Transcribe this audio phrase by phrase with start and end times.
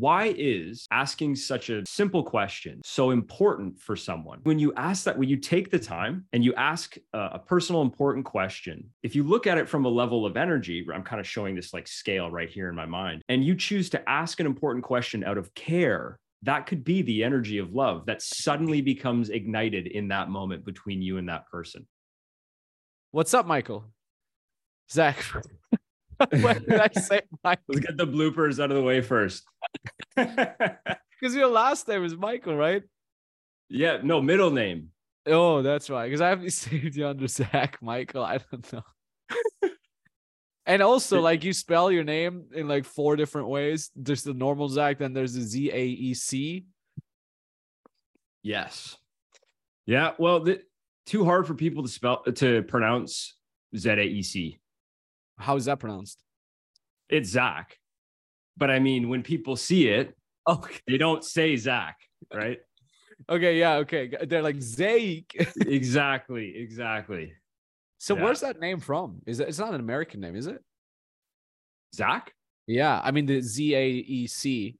[0.00, 4.40] why is asking such a simple question so important for someone?
[4.44, 7.82] When you ask that, when you take the time and you ask a, a personal
[7.82, 11.28] important question, if you look at it from a level of energy, I'm kind of
[11.28, 14.46] showing this like scale right here in my mind, and you choose to ask an
[14.46, 19.28] important question out of care, that could be the energy of love that suddenly becomes
[19.28, 21.86] ignited in that moment between you and that person.
[23.10, 23.84] What's up, Michael?
[24.90, 25.22] Zack.
[26.40, 27.64] what did I say, Michael?
[27.68, 29.44] Let's get the bloopers out of the way first.
[31.20, 32.82] Because your last name is Michael, right?
[33.68, 34.88] yeah, no, middle name.
[35.26, 36.06] Oh, that's right.
[36.06, 38.24] Because I haven't saved you under Zack Michael.
[38.24, 38.82] I don't know.
[40.66, 43.90] and also, like you spell your name in like four different ways.
[43.94, 46.64] There's the normal Zack, then there's the Z A E C.
[48.42, 48.96] Yes.
[49.86, 50.12] Yeah.
[50.18, 50.62] Well, the,
[51.04, 53.36] too hard for people to spell to pronounce
[53.76, 54.58] Z A E C.
[55.38, 56.22] How is that pronounced?
[57.08, 57.76] It's Zack.
[58.60, 60.14] But I mean, when people see it,
[60.46, 60.76] Okay.
[60.86, 61.96] they don't say Zack,
[62.32, 62.58] right?
[63.28, 63.58] Okay.
[63.58, 63.74] Yeah.
[63.76, 64.12] Okay.
[64.28, 65.34] They're like Zake.
[65.66, 66.56] exactly.
[66.56, 67.32] Exactly.
[67.98, 68.22] so Yeah.
[68.24, 69.20] where's that name from?
[69.26, 69.48] Is it?
[69.48, 70.62] It's not an American name, is it?
[71.94, 72.32] Zack?
[72.66, 73.00] Yeah.
[73.02, 74.76] I mean the Z A E C.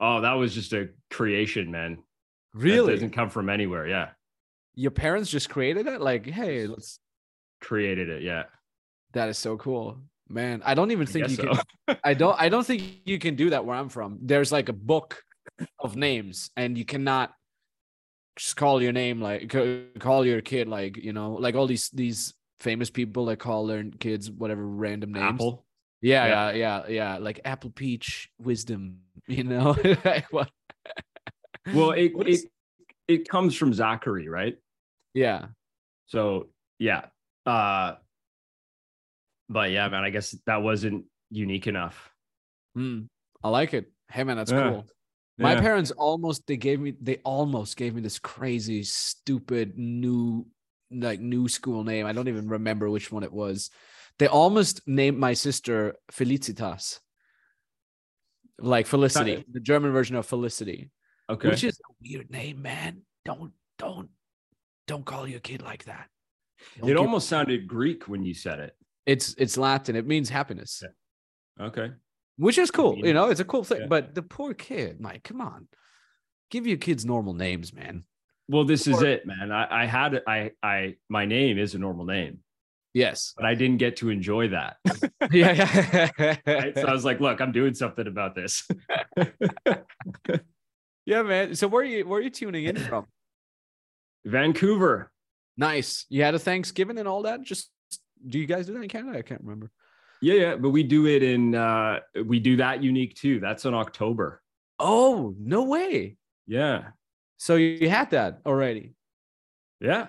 [0.00, 1.96] Oh, that was just a creation, man.
[2.54, 2.94] That Really?
[2.94, 3.86] doesn't come from anywhere.
[3.86, 4.10] Yeah.
[4.74, 6.00] Your parents just created it?
[6.00, 6.98] Like, hey, let's.
[7.60, 8.22] Created it.
[8.22, 8.44] Yeah.
[9.12, 10.00] That is so cool,
[10.32, 10.62] man.
[10.64, 11.96] I don't even think you guess can.
[12.04, 12.40] I don't.
[12.40, 14.18] I don't think you can do that where I'm from.
[14.22, 15.22] There's like a book
[15.78, 17.32] of names, and you cannot
[18.36, 19.52] just call your name like
[20.00, 23.84] call your kid like you know like all these these famous people that call their
[24.00, 25.34] kids whatever random names.
[25.34, 25.66] Apple.
[26.00, 26.50] Yeah, Yeah.
[26.50, 27.18] yeah, yeah, yeah.
[27.18, 28.98] Like apple, peach, wisdom.
[29.28, 29.76] You know.
[31.72, 32.40] Well, it, it
[33.06, 34.56] it comes from Zachary, right?
[35.14, 35.46] yeah.
[36.06, 37.06] So yeah.
[37.46, 37.94] Uh
[39.52, 42.10] but yeah, man, I guess that wasn't unique enough.
[42.74, 43.02] Hmm.
[43.42, 43.92] I like it.
[44.10, 44.70] Hey man, that's Yeah.
[44.70, 44.86] cool.
[45.38, 45.60] My Yeah.
[45.60, 50.46] parents almost they gave me they almost gave me this crazy stupid new
[50.90, 52.06] like new school name.
[52.06, 53.70] I don't even remember which one it was.
[54.18, 57.00] They almost named my sister Felicitas.
[58.58, 60.90] Like Felicity, the German version of Felicity,
[61.28, 61.48] Okay.
[61.48, 63.02] which is a weird name, man.
[63.24, 64.10] Don't don't
[64.86, 66.08] don't call your kid like that.
[66.78, 68.76] Don't it give- almost sounded Greek when you said it.
[69.06, 69.96] It's it's Latin.
[69.96, 71.66] It means happiness, Yeah.
[71.66, 71.90] Okay.
[72.36, 72.94] which is cool.
[72.96, 73.82] mean- You know, it's a cool thing.
[73.82, 73.86] Yeah.
[73.88, 75.68] But the poor kid, Mike, come on,
[76.50, 78.04] give your kids normal names, man.
[78.48, 79.50] Well, this is it, man.
[79.52, 80.24] I, I had it.
[80.26, 82.40] I, I, my name is a normal name,
[82.92, 83.32] Yes.
[83.36, 84.76] but I didn't get to enjoy that.
[85.30, 86.36] yeah, yeah.
[86.44, 86.74] Right?
[86.76, 88.66] So I was like, look, I'm doing something about this.
[91.06, 91.54] yeah, man.
[91.54, 93.06] So where are you where are you tuning in from?
[94.24, 95.10] Vancouver.
[95.56, 96.06] Nice.
[96.08, 97.42] You had a Thanksgiving and all that.
[97.42, 97.70] Just
[98.26, 99.18] do you guys do that in Canada?
[99.18, 99.70] I can't remember.
[100.20, 100.56] Yeah, yeah.
[100.56, 103.40] But we do it in, uh, we do that unique too.
[103.40, 104.42] That's in October.
[104.78, 106.16] Oh, no way.
[106.46, 106.88] Yeah.
[107.38, 108.94] So you had that already.
[109.80, 110.08] Yeah.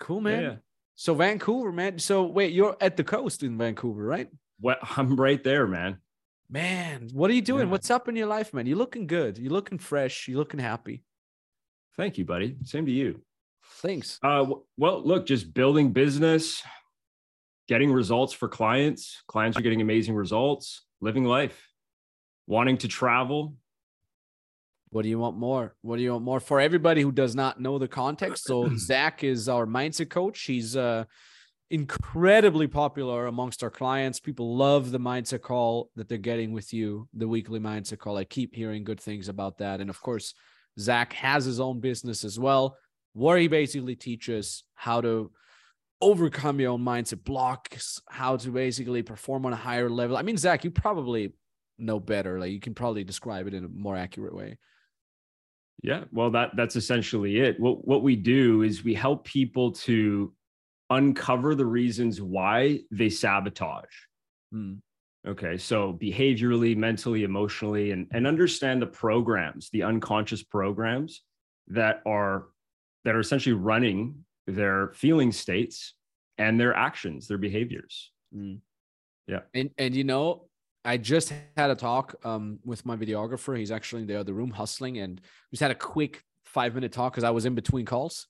[0.00, 0.42] Cool, man.
[0.42, 0.54] yeah.
[0.94, 1.98] So Vancouver, man.
[1.98, 4.28] So wait, you're at the coast in Vancouver, right?
[4.60, 5.98] What, I'm right there, man.
[6.48, 7.66] Man, what are you doing?
[7.66, 7.72] Yeah.
[7.72, 8.66] What's up in your life, man?
[8.66, 9.38] You're looking good.
[9.38, 10.28] You're looking fresh.
[10.28, 11.02] You're looking happy.
[11.96, 12.56] Thank you, buddy.
[12.64, 13.22] Same to you.
[13.80, 14.18] Thanks.
[14.22, 14.46] Uh,
[14.76, 16.62] well, look, just building business,
[17.68, 19.22] getting results for clients.
[19.26, 21.68] Clients are getting amazing results, living life,
[22.46, 23.56] wanting to travel.
[24.90, 25.74] What do you want more?
[25.80, 26.40] What do you want more?
[26.40, 30.42] For everybody who does not know the context, so Zack is our mindset coach.
[30.42, 31.04] He's uh,
[31.70, 34.20] incredibly popular amongst our clients.
[34.20, 38.18] People love the mindset call that they're getting with you, the weekly mindset call.
[38.18, 39.80] I keep hearing good things about that.
[39.80, 40.34] And of course,
[40.78, 42.76] Zack has his own business as well,
[43.14, 45.30] where he basically teaches how to
[46.02, 50.16] overcome your own mindset blocks, how to basically perform on a higher level.
[50.16, 51.32] I mean, Zack, you probably
[51.78, 52.38] know better.
[52.38, 54.58] Like you can probably describe it in a more accurate way.
[55.82, 57.58] Yeah, well, that that's essentially it.
[57.58, 60.32] What what we do is we help people to
[60.90, 63.94] uncover the reasons why they sabotage.
[64.52, 64.74] Hmm.
[65.26, 71.22] Okay, so behaviorally, mentally, emotionally, and and understand the programs, the unconscious programs
[71.68, 72.46] that are
[73.04, 75.94] that are essentially running their feeling states
[76.42, 78.10] and their actions, their behaviors.
[78.34, 78.58] Mm.
[79.26, 79.40] Yeah.
[79.54, 80.48] And and you know,
[80.84, 83.56] I just had a talk um with my videographer.
[83.56, 86.92] He's actually in the other room hustling, and we just had a quick five minute
[86.92, 88.26] talk because I was in between calls,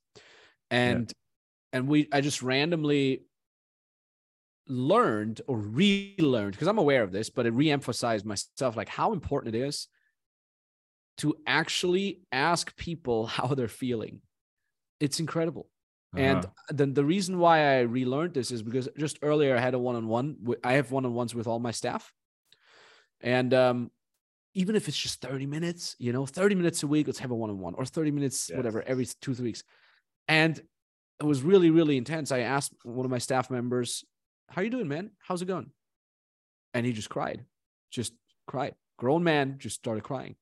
[0.71, 1.11] and
[1.73, 3.25] and we I just randomly
[4.69, 9.55] learned or relearned because I'm aware of this, but it reemphasized myself like how important
[9.55, 9.89] it is
[11.19, 14.21] to actually ask people how they're feeling.
[15.01, 15.69] It's incredible.
[16.17, 16.73] And Uh-huh.
[16.75, 19.97] the, the reason why I relearned this is because just earlier I had a one
[19.97, 20.37] on one.
[20.63, 22.13] I have one on ones with all my staff.
[23.21, 23.91] And um,
[24.55, 27.35] even if it's just 30 minutes, you know, 30 minutes a week, let's have a
[27.35, 28.57] one-on-one or 30 minutes, Yes.
[28.57, 29.63] whatever, every two, three weeks.
[30.29, 30.59] And
[31.21, 32.33] it was really, really intense.
[32.33, 34.05] I asked one of my staff members,
[34.49, 35.13] How you doing, man?
[35.21, 35.71] How's it going?
[36.75, 37.45] And he just cried,
[37.91, 38.13] just
[38.47, 38.75] cried.
[38.99, 40.37] Grown man just started crying.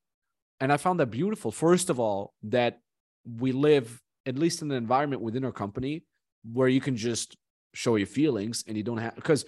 [0.59, 1.51] And I found that beautiful.
[1.51, 2.81] First of all, that
[3.25, 6.05] we live, at least in an environment within our company,
[6.53, 7.37] where you can just
[7.75, 9.45] show your feelings and you don't have, because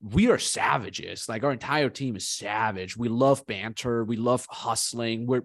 [0.00, 1.28] we are savages.
[1.28, 2.96] Like our entire team is savage.
[2.96, 4.04] We love banter.
[4.04, 5.26] We love hustling.
[5.26, 5.44] We're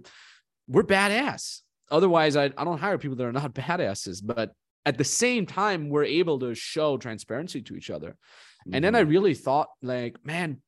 [0.68, 1.62] we're badass.
[1.90, 4.22] Otherwise, I, I don't hire people that are not badasses.
[4.24, 4.52] But
[4.86, 8.18] at the same time, we're able to show transparency to each other.
[8.74, 9.10] And then I Mhm.
[9.10, 10.62] really thought, like, man,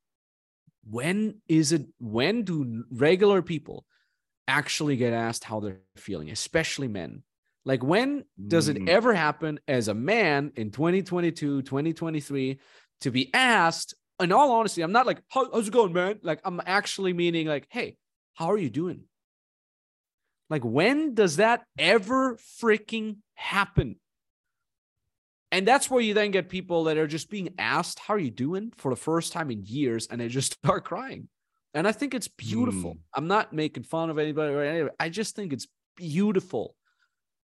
[0.89, 1.87] when is it?
[1.99, 3.85] When do regular people
[4.47, 7.23] actually get asked how they're feeling, especially men?
[7.65, 8.89] Like, when does it Mm.
[8.89, 12.59] ever happen as a man in 2022, 2023
[13.01, 13.93] to be asked?
[14.21, 16.19] In all honesty, I'm not like, how, how's it going, man?
[16.23, 17.95] Like, I'm actually meaning, like, hey,
[18.33, 19.03] how are you doing?
[20.49, 23.97] Like, when does that ever freaking happen?
[25.51, 28.29] And that's where you then get people that are just being asked, How are you
[28.31, 30.07] doing for the first time in years?
[30.07, 31.27] And they just start crying.
[31.73, 32.95] And I think it's beautiful.
[32.95, 32.99] Mm.
[33.15, 34.95] I'm not making fun of anybody or anybody.
[34.99, 36.75] I just think it's beautiful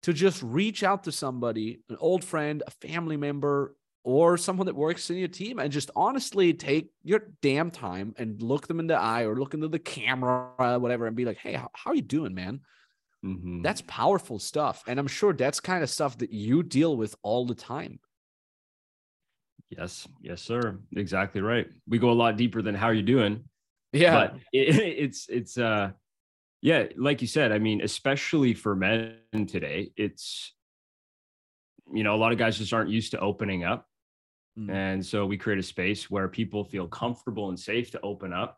[0.06, 4.75] to just reach out to somebody, an old friend, a family member, or someone that
[4.75, 8.86] works in your team, and just honestly take your damn time and look them in
[8.86, 11.96] the eye or look into the camera, whatever, and be like, Hey, how, how are
[11.96, 12.62] you doing, man?
[13.25, 13.63] Mhm.
[13.63, 14.84] That's powerful stuff.
[14.88, 18.00] And I'm sure that's kind of stuff that you deal with all the time.
[19.72, 20.80] yes, yes, sir.
[20.96, 21.68] Exactly right.
[21.88, 23.46] We go a lot deeper than how are you doing.
[23.92, 24.13] Yeah.
[24.28, 25.92] but it, it's it's uh
[26.62, 29.18] yeah like you said i mean especially for men
[29.48, 30.54] today it's
[31.94, 33.88] you know a lot of guys just aren't used to opening up
[34.57, 34.69] Mm.
[34.72, 38.57] and so we create a space where people feel comfortable and safe to open up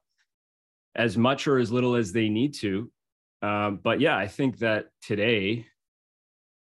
[0.96, 2.92] as much or as little as they need to
[3.42, 5.66] um, but yeah i think that today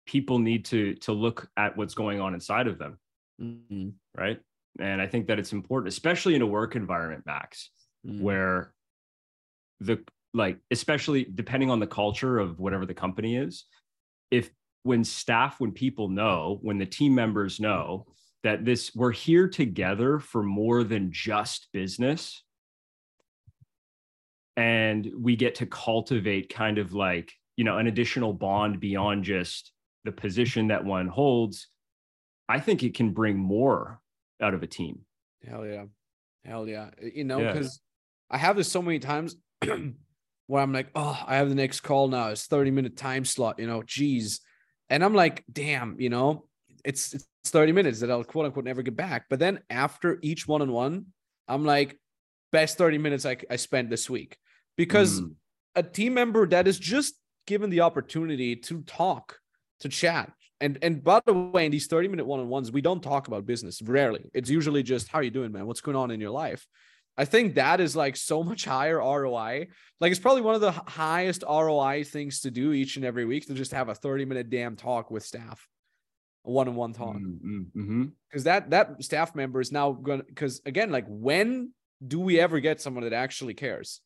[0.07, 2.97] people need to to look at what's going on inside of them
[3.39, 3.93] Mhm.
[4.17, 4.39] right
[4.79, 7.69] and i think that it's important especially in a work environment max
[8.07, 8.21] Mhm.
[8.21, 8.73] where
[9.79, 10.03] the
[10.33, 13.65] like especially depending on the culture of whatever the company is
[14.31, 14.49] if
[14.83, 18.05] when staff when people know when the team members know
[18.43, 22.43] that this we're here together for more than just business
[24.55, 29.71] and we get to cultivate kind of like you know an additional bond beyond just
[30.05, 31.67] the position that one holds
[32.47, 33.99] i think it can bring more
[34.41, 34.99] out of a team
[35.47, 35.85] Hell yeah.
[36.45, 36.89] Hell yeah.
[37.01, 37.53] You know, Yeah.
[37.53, 37.79] because
[38.29, 39.35] I have this so many times
[40.49, 42.29] where I'm like, oh, I have the next call now.
[42.29, 44.39] It's 30 minute time slot, you know, geez.
[44.89, 46.47] And I'm like, damn, you know,
[46.83, 49.25] it's it's 30 minutes that I'll quote unquote never get back.
[49.29, 51.05] But then after each one on one,
[51.47, 51.99] I'm like,
[52.51, 54.37] best 30 minutes I, I spent this week.
[54.75, 55.35] Because Mm.
[55.75, 57.13] a team member that is just
[57.45, 59.37] given the opportunity to talk,
[59.81, 60.31] to chat.
[60.61, 63.83] And and by the way, in these 30 minute one-on-ones, we don't talk about business
[63.83, 64.31] rarely.
[64.33, 65.67] It's usually just how are you doing, man?
[65.67, 66.65] What's going on in your life?
[67.19, 69.67] I think that is like so much higher ROI.
[69.99, 73.45] Like it's probably one of the highest ROI things to do each and every week
[73.47, 75.67] to just have a 30 minute damn talk with staff,
[76.45, 77.17] a one-on-one talk.
[77.17, 78.11] Mm, mm, mhm.
[78.29, 81.73] because that that staff member is now going to because again like when
[82.07, 83.99] do we ever get someone that actually cares?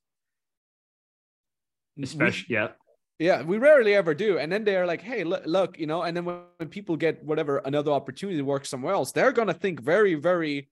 [1.95, 2.69] We- especially yeah.
[3.19, 4.39] Yeah we rarely ever do.
[4.39, 6.01] And then they're like hey look, look you know?
[6.01, 9.49] And then when, when people get whatever another opportunity to work somewhere else they're going
[9.49, 10.71] to think very very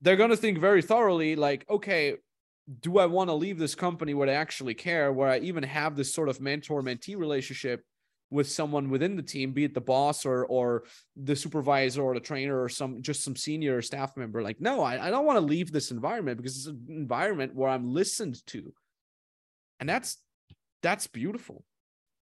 [0.00, 2.16] they're going to think very thoroughly like okay
[2.80, 5.96] do i want to leave this company where i actually care where i even have
[5.96, 7.82] this sort of mentor mentee relationship
[8.30, 10.82] with someone within the team be it the boss or or
[11.14, 14.42] the supervisor or the trainer or some just some senior staff member?
[14.42, 17.70] Like no i, I don't want to leave this environment because it's an environment where
[17.70, 18.72] i'm listened to.
[19.78, 20.18] And that's
[20.82, 21.64] that's beautiful.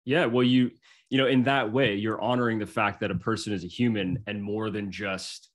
[0.04, 0.70] Yeah, well, you
[1.08, 4.22] you know, in that way, you're honoring the fact that a person is a human
[4.26, 5.50] and more than just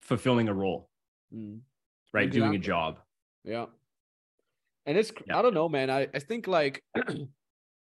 [0.00, 0.88] fulfilling a role,
[1.34, 1.58] Mm-hmm.
[2.12, 2.30] right?
[2.30, 2.98] Doing a job.
[3.44, 3.66] Yeah.
[4.86, 5.38] And it's Yeah.
[5.38, 5.90] I don't know, man.
[5.90, 6.82] I, I think like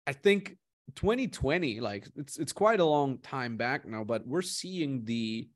[0.08, 0.58] I think
[0.96, 5.48] 2020, like it's it's quite a long time back now, but we're seeing the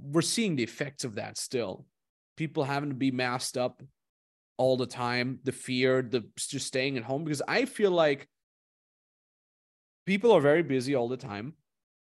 [0.00, 1.86] we're seeing the effects of that still.
[2.36, 3.82] People having to be masked up
[4.56, 8.28] all the time, the fear, the just staying at home because I feel like
[10.06, 11.54] people are very busy all the time.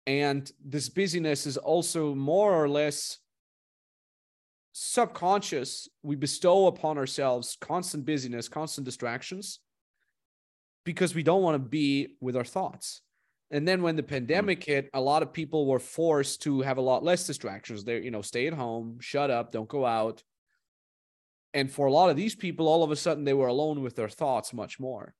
[0.06, 3.18] And this busyness is also more or less
[4.74, 5.88] subconscious.
[6.02, 9.60] We bestow upon ourselves constant busyness, constant distractions
[10.84, 13.00] because we don't want to be with our thoughts.
[13.50, 14.08] And then when the hmm.
[14.08, 17.84] pandemic hit, a lot of people were forced to have a lot less distractions.
[17.84, 20.22] They, you know, stay at home, shut up, don't go out.
[21.54, 23.94] And for a lot of these people, all of a sudden they were alone with
[23.94, 25.14] their thoughts much more.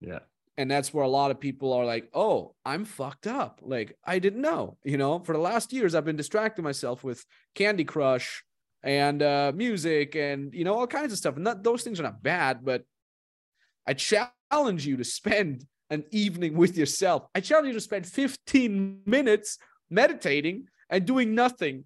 [0.00, 0.20] Yeah.
[0.58, 3.60] And that's where a lot of people are like, oh, I'm fucked up.
[3.62, 4.76] Like, I didn't know.
[4.84, 8.44] You know, for the last years, I've been distracting myself with Candy Crush
[8.82, 11.34] and uh, music and, you know, all kinds of stuff.
[11.34, 12.84] And not, those things are not bad, but
[13.86, 17.26] I challenge you to spend an evening with yourself.
[17.34, 19.58] I challenge you to spend 15 minutes
[19.90, 21.84] meditating and doing nothing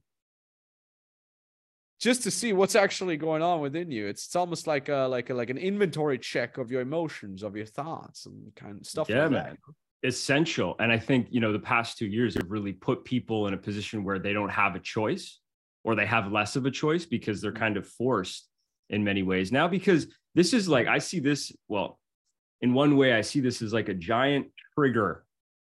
[2.00, 4.06] just to see what's actually going on within you.
[4.06, 7.56] It's, it's almost like a like a like an inventory check of your emotions, of
[7.56, 9.08] your thoughts, and kind of stuff.
[9.08, 9.56] Yeah, like man.
[10.02, 10.08] That.
[10.08, 10.76] Essential.
[10.80, 13.56] And I think you know the past two years have really put people in a
[13.56, 15.40] position where they don't have a choice,
[15.84, 17.58] or they have less of a choice because they're mm.
[17.58, 18.48] kind of forced
[18.90, 19.68] in many ways now.
[19.68, 21.52] Because this is like I see this.
[21.68, 22.00] Well,
[22.60, 25.24] in one way, I see this as like a giant trigger,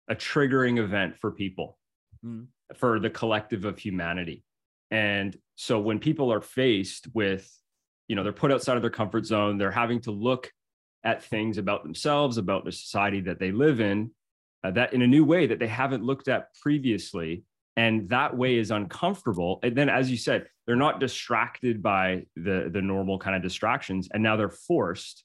[0.07, 1.77] a triggering event for people,
[2.23, 2.45] mm.
[2.75, 4.43] for the collective of humanity.
[4.91, 7.49] And so when people are faced with,
[8.07, 10.51] you know, they're put outside of their comfort zone, they're having to look
[11.03, 14.11] at things about themselves, about the society that they live in,
[14.63, 17.43] uh, that in a new way that they haven't looked at previously.
[17.75, 19.59] And that way is uncomfortable.
[19.63, 24.09] And then, as you said, they're not distracted by the, the normal kind of distractions.
[24.13, 25.23] And now they're forced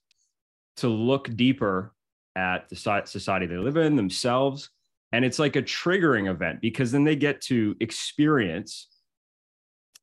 [0.79, 1.93] to look deeper
[2.37, 4.71] at the society they live in, themselves.
[5.13, 8.89] And it's like a triggering event because then they get to experience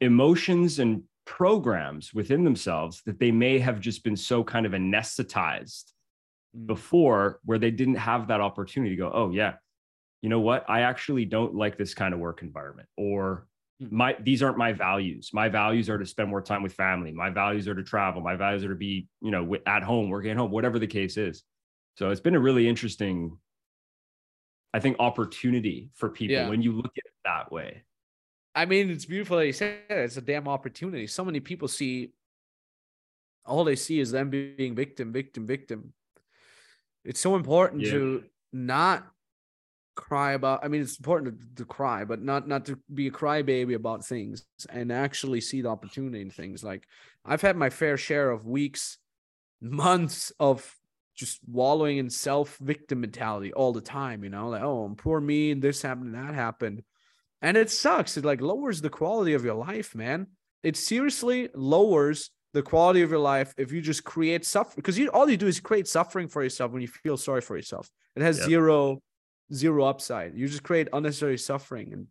[0.02, 5.94] emotions and programs within themselves that they may have just been so kind of anesthetized
[6.56, 6.68] mm.
[6.68, 9.54] before where they didn't have that opportunity to go oh yeah
[10.22, 13.48] you know what i actually don't like this kind of work environment or
[13.82, 13.92] mm.
[13.92, 17.30] my these aren't my values my values are to spend more time with family my
[17.30, 20.38] values are to travel my values are to be you know at home working at
[20.38, 21.44] home whatever the case is
[21.98, 23.38] so it's been a really interesting
[24.74, 26.50] i think opportunity for people yeah.
[26.50, 27.84] when you look at it that way
[28.56, 29.98] I mean, it's beautiful that you said it.
[29.98, 31.08] It's a damn opportunity.
[31.08, 32.14] So many people see
[33.46, 35.94] all they see is them being victim, victim, victim.
[37.04, 37.92] It's so important yeah.
[37.92, 39.06] to not
[39.96, 40.64] cry about.
[40.64, 44.06] I mean, it's important to, to, cry, but not not to be a crybaby about
[44.06, 46.64] things and actually see the opportunity in things.
[46.64, 46.88] Like
[47.26, 48.98] I've had my fair share of weeks,
[49.62, 50.76] months of
[51.16, 54.24] just wallowing in self victim mentality all the time.
[54.24, 56.84] You know, like oh, poor me, and this happened, and that happened
[57.46, 58.18] and it sucks.
[58.18, 60.28] It like lowers the quality of your life, man.
[60.64, 65.10] It seriously lowers the quality of your life if you just create suffering because you
[65.10, 67.88] all you do is create suffering for yourself when you feel sorry for yourself.
[68.16, 68.48] It has yep.
[68.48, 69.02] zero
[69.54, 70.36] zero upside.
[70.36, 72.08] You just create unnecessary suffering and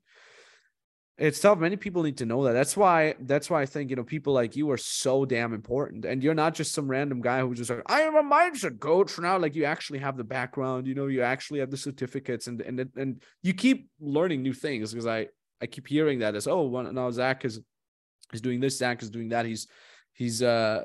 [1.17, 1.59] it's tough.
[1.59, 2.55] Many people need to know that.
[2.55, 3.15] That's why.
[3.21, 6.35] That's why I think you know people like you are so damn important, and you're
[6.35, 9.39] not just some random guy who's just like I am a mindset coach now.
[9.39, 10.89] Like you actually have the background.
[10.89, 14.91] You know, you actually have the certificates, and and and you keep learning new things
[14.91, 15.29] because I
[15.61, 17.61] I keep hearing that as oh well, now Zack is
[18.33, 19.47] is doing this, Zack is doing that.
[19.47, 19.69] He's
[20.15, 20.83] he's uh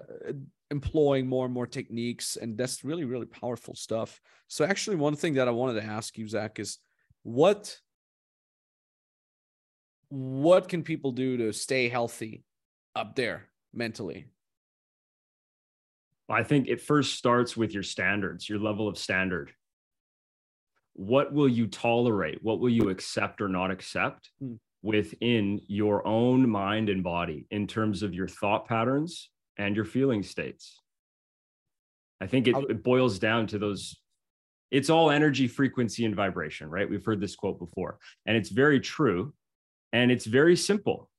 [0.72, 4.20] employing more and more techniques, and that's really really powerful stuff.
[4.48, 6.78] So actually, one thing that I wanted to ask you, Zack, is
[7.24, 7.78] what
[10.10, 12.44] what can people do to stay healthy
[12.96, 14.28] up there mentally?
[16.28, 19.52] I think it first starts with your standards, your level of standard.
[20.94, 22.40] What will you tolerate?
[22.44, 24.56] What will you accept or not accept hmm.
[24.82, 30.24] within your own mind and body in terms of your thought patterns and your feeling
[30.24, 30.82] states?
[32.20, 33.96] I think it, it boils down to those.
[34.72, 36.90] It's all energy, frequency, and vibration, right?
[36.90, 39.34] We've heard this quote before, and it's very true
[39.94, 41.10] and it's very simple.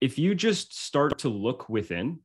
[0.00, 2.20] If you just start to look within,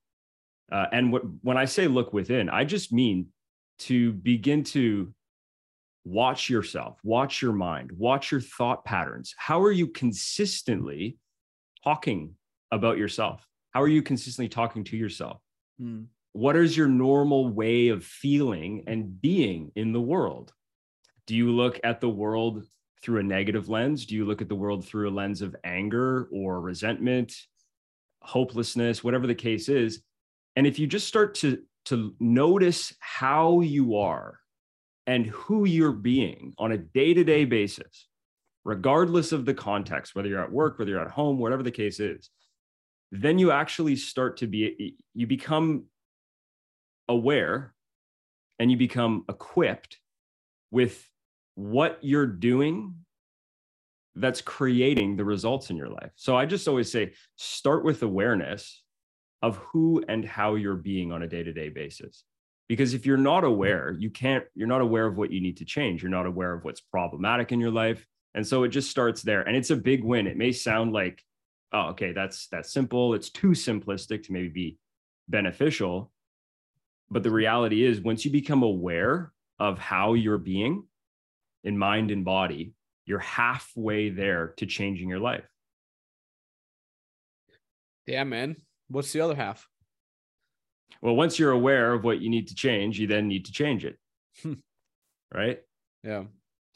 [0.72, 3.28] uh, and what, when I say look within, I just mean
[3.80, 5.14] to begin to
[6.06, 9.34] watch yourself, watch your mind, watch your thought patterns.
[9.38, 11.18] How are you consistently
[11.84, 12.36] talking
[12.72, 13.46] about yourself?
[13.76, 15.42] How are you consistently talking to yourself?
[15.82, 16.04] Hmm.
[16.32, 20.54] What is your normal way of feeling and being in the world?
[21.28, 22.64] Do you look at the world
[23.04, 24.06] through a negative lens?
[24.06, 27.36] Do you look at the world through a lens of anger or resentment,
[28.22, 30.02] hopelessness, whatever the case is?
[30.56, 34.40] And if you just start to, to notice how you are
[35.06, 38.08] and who you're being on a day to day basis,
[38.64, 42.00] regardless of the context, whether you're at work, whether you're at home, whatever the case
[42.00, 42.30] is,
[43.22, 45.86] then you actually start to be, you become
[47.08, 47.74] aware
[48.60, 50.00] and you become equipped
[50.72, 51.10] with
[51.56, 52.96] what you're doing
[54.16, 56.12] that's creating the results in your life.
[56.16, 58.82] So I just always say start with awareness
[59.42, 62.24] of who and how you're being on a day-to-day basis.
[62.68, 65.66] Because if you're not aware, you can't you're not aware of what you need to
[65.66, 66.02] change.
[66.02, 68.08] You're not aware of what's problematic in your life.
[68.34, 70.28] And so it just starts there and it's a big win.
[70.28, 71.22] It may sound like
[71.76, 73.14] oh okay, that's that's simple.
[73.14, 74.78] It's too simplistic to maybe be
[75.28, 76.12] beneficial.
[77.12, 80.86] But the reality is, once you become aware of how you're being
[81.64, 82.74] in mind and body,
[83.06, 85.48] you're halfway there to changing your life.
[88.08, 88.56] Yeah, man.
[88.88, 89.68] What's the other half?
[91.02, 93.86] Well, once you're aware of what you need to change, you then need to change
[93.86, 93.98] it.
[94.42, 94.54] Hmm.
[95.34, 95.60] right?
[96.04, 96.26] Yeah.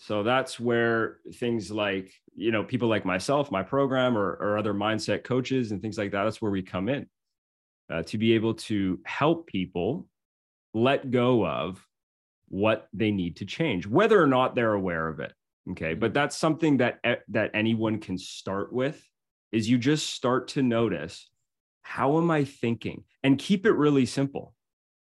[0.02, 4.74] So that's where things like, you know, people like myself, my program, or, or other
[4.74, 7.06] mindset coaches and things like that, that's where we come in
[7.92, 10.08] uh, to be able to help people
[10.74, 11.86] let go of
[12.48, 15.34] what they need to change, whether or not they're aware of it.
[15.72, 15.96] Okay.
[15.96, 19.06] But that's something that, that anyone can start with
[19.52, 21.30] is you just start to notice
[21.82, 24.56] how am I thinking and keep it really simple.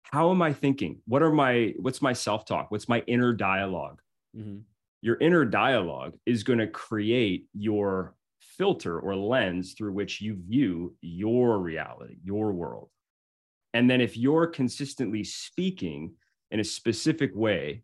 [0.04, 1.02] How am I thinking?
[1.06, 2.72] What are my, what's my self talk?
[2.72, 4.00] What's my inner dialog
[4.36, 4.60] mm-hmm.
[5.06, 10.96] Your inner dialogue is going to create your filter or lens through which you view
[11.00, 12.90] your reality, your world.
[13.76, 16.16] And then if you're consistently speaking
[16.50, 17.84] in a specific way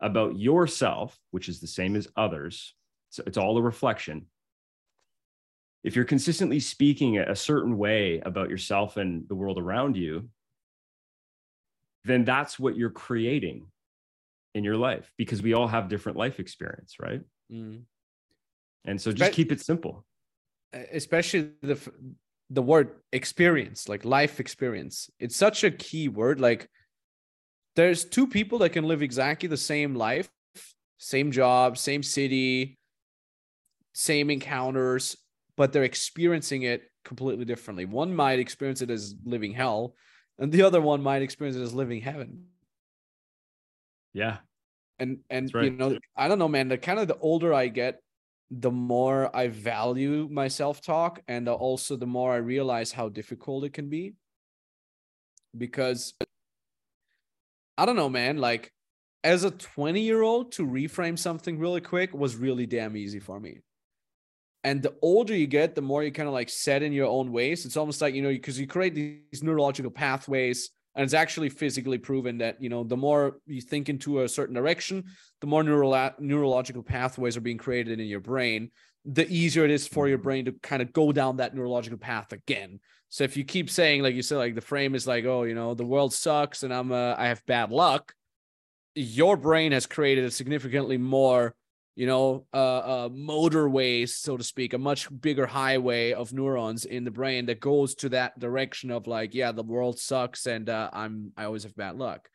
[0.00, 2.76] about yourself, which is the same as others,
[3.08, 4.26] so it's all a reflection.
[5.82, 10.28] If you're consistently speaking a certain way about yourself and the world around you,
[12.04, 13.66] then that's what you're creating
[14.54, 17.20] in your life because we all have different life experience, right?
[17.52, 17.82] Mm.
[18.84, 20.04] And so just keep it simple.
[20.72, 21.78] Especially the
[22.50, 25.10] the word experience, like life experience.
[25.18, 26.40] It's such a key word.
[26.40, 26.68] Like
[27.76, 30.28] there's two people that can live exactly the same life,
[30.98, 32.78] same job, same city,
[33.92, 35.16] same encounters,
[35.56, 37.84] but they're experiencing it completely differently.
[37.84, 39.94] One might experience it as living hell,
[40.38, 42.46] and the other one might experience it as living heaven.
[44.12, 44.38] Yeah.
[44.98, 45.64] And and right.
[45.64, 46.68] you know, I don't know, man.
[46.68, 48.00] The kind of the older I get,
[48.50, 53.72] the more I value my self-talk, and also the more I realize how difficult it
[53.72, 54.14] can be.
[55.56, 56.14] Because
[57.78, 58.38] I don't know, man.
[58.38, 58.72] Like
[59.24, 63.38] as a 20 year old to reframe something really quick was really damn easy for
[63.38, 63.58] me.
[64.62, 67.32] And the older you get, the more you kind of like set in your own
[67.32, 67.64] ways.
[67.64, 71.96] It's almost like, you know, because you create these neurological pathways and it's actually physically
[71.96, 75.02] proven that, you know, the more you think into a certain direction,
[75.40, 78.70] the more neural neurological pathways are being created in your brain,
[79.06, 82.32] the easier it is for your brain to kind of go down that neurological path
[82.32, 82.80] again.
[83.08, 85.54] So if you keep saying, like you said, like the frame is like, oh, you
[85.54, 88.12] know, the world sucks and I'm, uh, I have bad luck.
[88.94, 91.54] Your brain has created a significantly more,
[91.96, 97.04] you know, uh, uh, motorways, so to speak, a much bigger highway of neurons in
[97.04, 100.88] the brain that goes to that direction of like, yeah, the world sucks and uh,
[100.92, 102.28] I'm, I always have bad luck.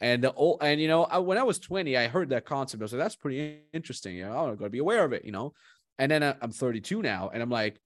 [0.00, 2.82] And the old, and you know, I, when I was 20, I heard that concept.
[2.82, 4.16] I was like, that's pretty interesting.
[4.16, 5.54] You know, I'm to be aware of it, you know.
[5.98, 7.80] And then uh, I'm 32 now, and I'm like,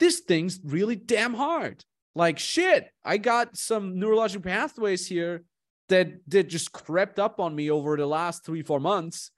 [0.00, 1.84] this thing's really damn hard.
[2.14, 5.44] Like shit, I got some neurological pathways here
[5.88, 9.30] that that just crept up on me over the last three four months,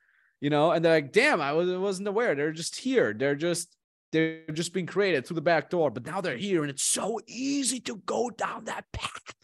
[0.44, 0.72] you know.
[0.72, 2.35] And they're like, damn, I was, wasn't aware.
[2.35, 3.14] They're just here.
[3.14, 3.74] They're just
[4.12, 7.18] they're just being created through the back door, but now they're here, and it's so
[7.26, 9.35] easy to go down that path.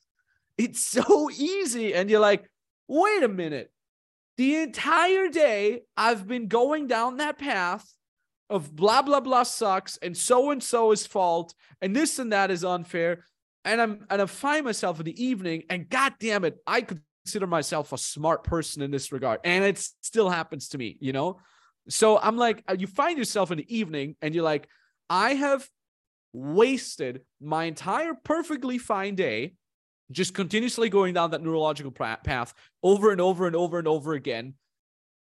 [0.58, 2.44] It's so easy, and you're like,
[2.86, 3.72] wait a minute.
[4.36, 7.90] The entire day I've been going down that path
[8.50, 12.50] of blah blah blah sucks and so and so is fault and this and that
[12.50, 13.24] is unfair
[13.64, 16.84] and i'm and i find myself in the evening and god damn it i
[17.30, 21.12] consider myself a smart person in this regard and it still happens to me you
[21.12, 21.38] know
[21.88, 24.68] so i'm like uh, you find yourself in the evening and you're like
[25.08, 25.68] i have
[26.32, 29.54] wasted my entire perfectly fine day
[30.10, 34.54] just continuously going down that neurological path over and over and over and over again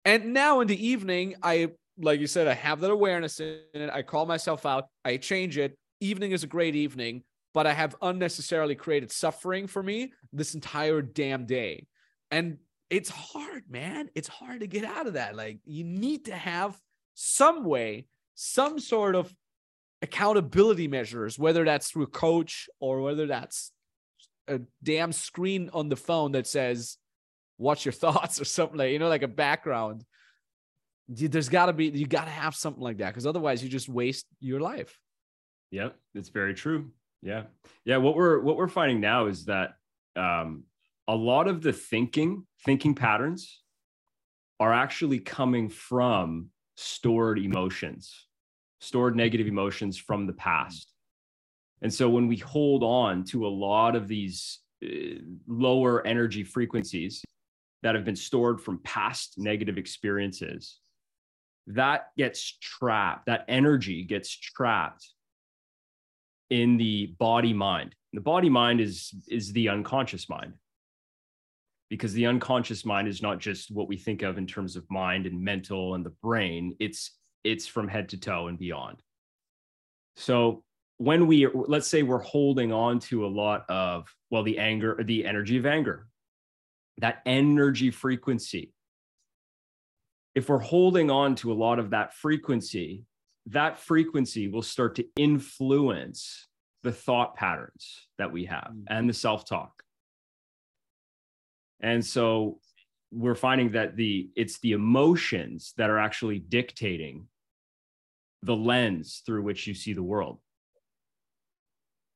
[0.06, 3.89] and now in the evening, I like you said, I have that awareness in it.
[3.91, 4.86] I call myself out.
[5.06, 5.77] I change it.
[5.99, 11.01] Evening is a great evening, but I have unnecessarily created suffering for me this entire
[11.01, 11.87] damn day.
[12.29, 12.57] And
[12.89, 14.09] it's hard, man.
[14.15, 15.35] It's hard to get out of that.
[15.35, 16.77] Like you need to have
[17.13, 19.33] some way, some sort of
[20.01, 23.71] accountability measures, whether that's through a coach or whether that's
[24.47, 26.97] a damn screen on the phone that says,
[27.57, 30.05] watch your thoughts or something like, you know, like a background
[31.11, 33.89] there's got to be you got to have something like that because otherwise you just
[33.89, 34.99] waste your life
[35.69, 37.43] yeah it's very true yeah.
[37.86, 39.75] Yeah what we're what we're finding now is that
[40.15, 40.63] um
[41.07, 43.62] a lot of the thinking thinking patterns
[44.60, 48.27] are actually coming from stored emotions
[48.81, 50.91] stored negative emotions from the past.
[51.81, 57.23] And so when we hold on to a lot of these uh, lower energy frequencies
[57.84, 60.79] that have been stored from past negative experiences
[61.67, 65.07] that gets trapped, that energy gets trapped
[66.51, 67.95] in the body mind.
[68.13, 70.53] The body mind is is the unconscious mind.
[71.89, 75.25] Because the unconscious mind is not just what we think of in terms of mind
[75.25, 79.01] and mental and the brain, it's it's from head to toe and beyond.
[80.15, 80.63] So
[80.97, 85.25] when we let's say we're holding on to a lot of well the anger the
[85.25, 86.07] energy of anger
[86.99, 88.71] that energy frequency
[90.35, 93.03] if we're holding on to a lot of that frequency
[93.47, 96.47] that frequency will start to influence
[96.84, 98.84] the thought patterns that we have mm-hmm.
[98.88, 99.84] and the self-talk.
[101.82, 102.60] And so
[103.12, 107.27] we're finding that the it's the emotions that are actually dictating
[108.43, 110.39] the lens through which you see the world.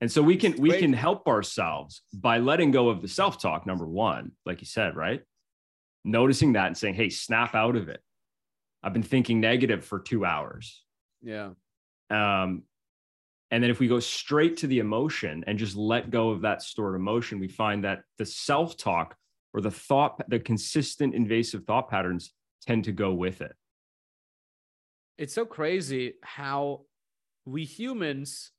[0.01, 3.88] And so we can we can help ourselves by letting go of the self-talk number
[3.88, 5.21] 1 like you said right?
[6.03, 8.01] Noticing that and saying hey snap out of it.
[8.83, 10.84] I've been thinking negative for 2 hours
[11.25, 11.49] yeah
[12.09, 12.63] um
[13.51, 16.61] and then if we go straight to the emotion and just let go of that
[16.61, 19.17] stored emotion we find that the self-talk
[19.53, 22.33] or the thought the consistent invasive thought patterns
[22.65, 23.53] tend to go with it
[25.17, 26.81] it's so crazy how
[27.45, 28.51] we humans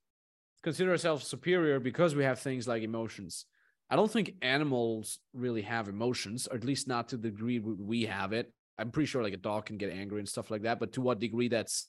[0.66, 3.46] consider ourselves superior because we have things like emotions.
[3.88, 8.07] I don't think animals really have emotions, or at least not to the degree we
[8.07, 8.52] have it.
[8.76, 11.00] I'm pretty sure like a dog can get angry and stuff like that, but to
[11.00, 11.87] what degree that's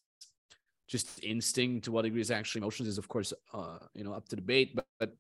[0.88, 4.28] just instinct, to what degree is actually emotions is of course uh, you know up
[4.30, 4.76] to debate.
[4.76, 5.16] But, but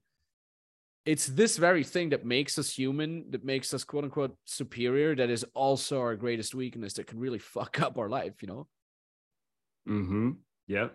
[1.05, 5.29] it's this very thing that makes us human, that makes us quote unquote superior, that
[5.29, 8.67] is also our greatest weakness that can really fuck up our life, you know?
[9.87, 10.31] Mm-hmm.
[10.67, 10.89] yeah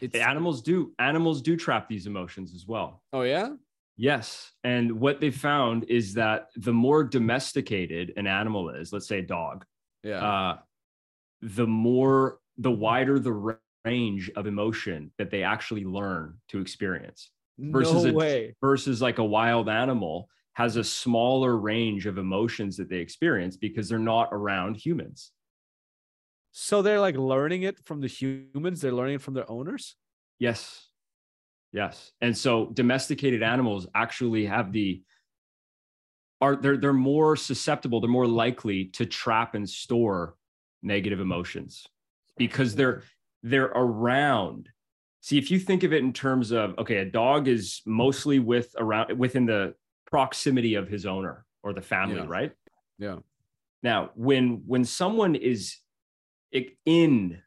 [0.00, 3.02] It's, animals do animals do trap these emotions as well.
[3.12, 3.50] Oh yeah.
[3.98, 9.18] Yes, and what they found is that the more domesticated an animal is, let's say
[9.18, 9.66] a dog,
[10.02, 10.58] yeah, uh,
[11.42, 17.30] the more the wider the range of emotion that they actually learn to experience.
[17.58, 18.22] Versus no.
[18.22, 23.56] A, versus like a wild animal has a smaller range of emotions that they experience
[23.56, 25.32] because they're not around humans.
[26.52, 29.96] So they're like learning it from the humans, they're learning it from their owners?
[30.38, 30.88] Yes.
[31.72, 32.12] Yes.
[32.20, 35.02] And so domesticated animals actually have the
[36.40, 40.34] are they're they're more susceptible, they're more likely to trap and store
[40.82, 41.86] negative emotions
[42.38, 43.02] because they're
[43.42, 44.68] they're around.
[45.22, 48.74] See, if you think of it in terms of okay, a dog is mostly with
[48.78, 49.74] around within the
[50.06, 52.26] proximity of his owner or the family, yeah.
[52.26, 52.52] right?
[52.98, 53.16] Yeah.
[53.82, 55.76] Now, when when someone is
[56.84, 57.38] in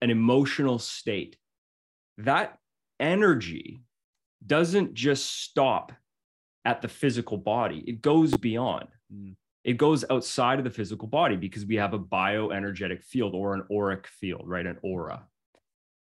[0.00, 1.36] an emotional state,
[2.18, 2.58] that
[3.00, 3.82] energy
[4.46, 5.92] doesn't just stop
[6.64, 8.88] at the physical body, it goes beyond.
[9.12, 9.36] Mm.
[9.68, 13.64] It goes outside of the physical body because we have a bioenergetic field or an
[13.70, 14.64] auric field, right?
[14.64, 15.26] An aura.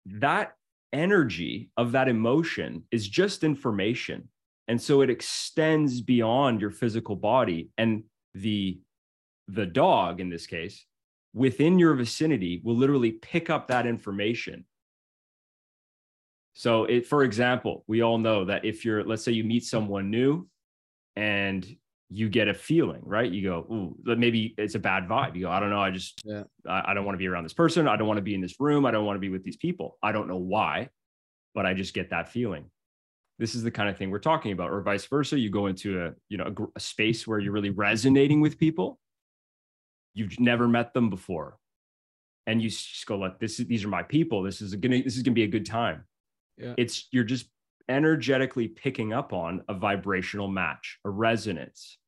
[0.05, 0.53] That
[0.93, 4.29] energy of that emotion is just information.
[4.69, 7.71] And so it extends beyond your physical body.
[7.79, 8.81] And the
[9.49, 10.85] the dog in this case
[11.33, 14.67] within your vicinity will literally pick up that information.
[16.53, 20.11] So, it, for example, we all know that if you're, let's say you meet someone
[20.11, 20.49] new
[21.17, 21.67] and
[22.11, 23.31] you get a feeling, right?
[23.31, 25.37] You go, ooh, maybe it's a bad vibe.
[25.37, 25.81] You go, I don't know.
[25.81, 26.45] I just, yeah.
[26.67, 27.87] I, I don't want to be around this person.
[27.87, 28.87] I don't want to be in this room.
[28.87, 29.99] I don't want to be with these people.
[30.03, 30.89] I don't know why,
[31.55, 32.71] but I just get that feeling.
[33.39, 35.39] This is the kind of thing we're talking about, or vice versa.
[35.39, 38.99] You go into a, you know, a, a space where you're really resonating with people
[40.19, 41.57] you've never met them before
[42.47, 45.17] and you just go like this is these are my people this is gonna this
[45.17, 46.05] is gonna be a good time
[46.57, 46.75] yeah.
[46.77, 47.47] it's you're just
[47.89, 51.99] energetically picking up on a vibrational match a resonance.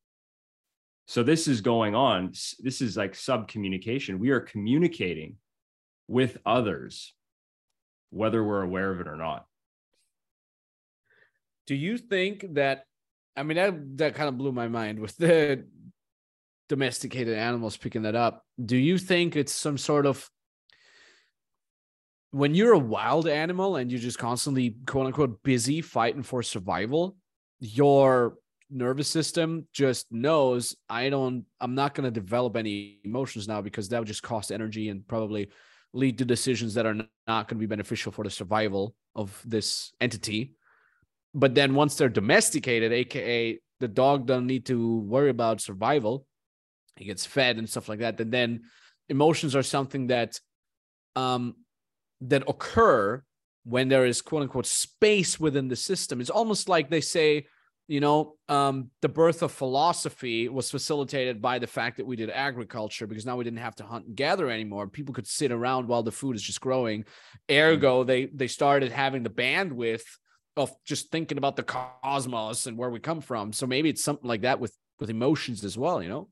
[1.06, 2.32] So this is going on.
[2.60, 5.36] This is like sub communication we are communicating
[6.08, 7.14] with others
[8.10, 9.46] whether we're aware of it or not.
[11.66, 12.84] Do you think that
[13.36, 15.64] i mean that that kind of blew my mind with the
[16.70, 18.46] domesticated animals picking that up.
[18.64, 20.30] Do you think it's some sort of
[22.32, 27.16] when you're a wild animal and you're just constantly quote unquote busy fighting for survival,
[27.58, 28.36] your
[28.70, 33.88] nervous system just knows I don't, I'm not going to develop any emotions now because
[33.88, 35.50] that would just cost energy and probably
[35.92, 39.92] lead to decisions that are not going to be beneficial for the survival of this
[40.00, 40.54] entity.
[41.34, 46.26] But then once they're domesticated, aka the dog doesn't need to worry about survival,
[46.96, 48.62] he gets fed and stuff like that and then
[49.08, 50.38] emotions are something that
[51.16, 51.54] um
[52.20, 53.22] that occur
[53.64, 57.46] when there is quote unquote space within the system it's almost like they say
[57.88, 62.30] you know um the birth of philosophy was facilitated by the fact that we did
[62.30, 65.88] agriculture because now we didn't have to hunt and gather anymore people could sit around
[65.88, 67.04] while the food is just growing
[67.50, 70.04] ergo they they started having the bandwidth
[70.56, 73.52] of just thinking about the cosmos and where we come from.
[73.52, 76.28] So maybe it's something like that with with emotions as well, you know?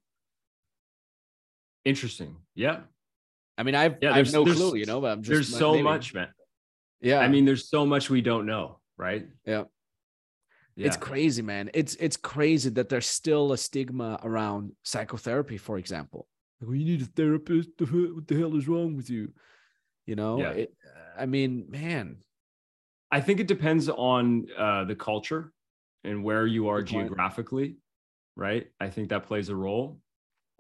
[1.85, 2.37] Interesting.
[2.55, 2.81] Yeah.
[3.59, 5.73] I mean, I've yeah, I have no clue, you know, but I'm just there's so
[5.73, 5.83] maybe.
[5.83, 6.29] much, man.
[7.01, 7.19] Yeah.
[7.19, 9.27] I mean, there's so much we don't know, right?
[9.45, 9.65] Yeah.
[10.77, 10.87] yeah.
[10.87, 11.69] It's crazy, man.
[11.75, 16.29] It's it's crazy that there's still a stigma around psychotherapy, for example.
[16.61, 17.71] Like, well, you need a therapist.
[17.81, 19.33] What the hell is wrong with you?
[20.07, 20.51] You know, yeah.
[20.51, 20.75] It,
[21.19, 22.19] I mean, man.
[23.11, 25.51] I think it depends on uh, the culture
[26.05, 27.77] and where you are geographically,
[28.37, 28.67] right?
[28.79, 29.99] I think that plays a role.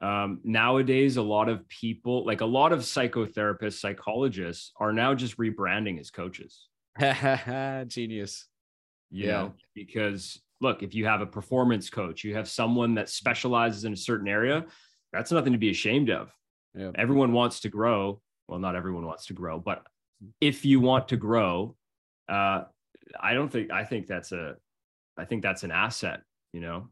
[0.00, 5.36] Um, nowadays, a lot of people, like a lot of psychotherapists, psychologists, are now just
[5.38, 6.66] rebranding as coaches.
[7.88, 8.46] Genius.
[9.10, 9.32] You yeah.
[9.32, 13.92] know, because look, if you have a performance coach, you have someone that specializes in
[13.92, 14.66] a certain area,
[15.12, 16.32] that's nothing to be ashamed of.
[16.74, 16.90] Yeah.
[16.94, 18.20] Everyone wants to grow.
[18.48, 19.86] Well, not everyone wants to grow, but
[20.40, 21.76] if you want to grow,
[22.28, 22.64] uh,
[23.20, 24.56] I don't think I think that's a
[25.16, 26.88] I think that's an asset, you know.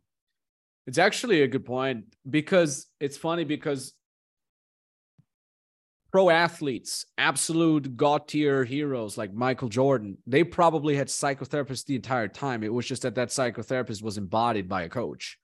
[0.87, 3.93] It's actually a good point because it's funny because
[6.13, 12.29] pro athletes, absolute god tier heroes like Michael Jordan, they probably had psychotherapists the entire
[12.29, 12.63] time.
[12.63, 15.39] It was just that that psychotherapist was embodied by a coach.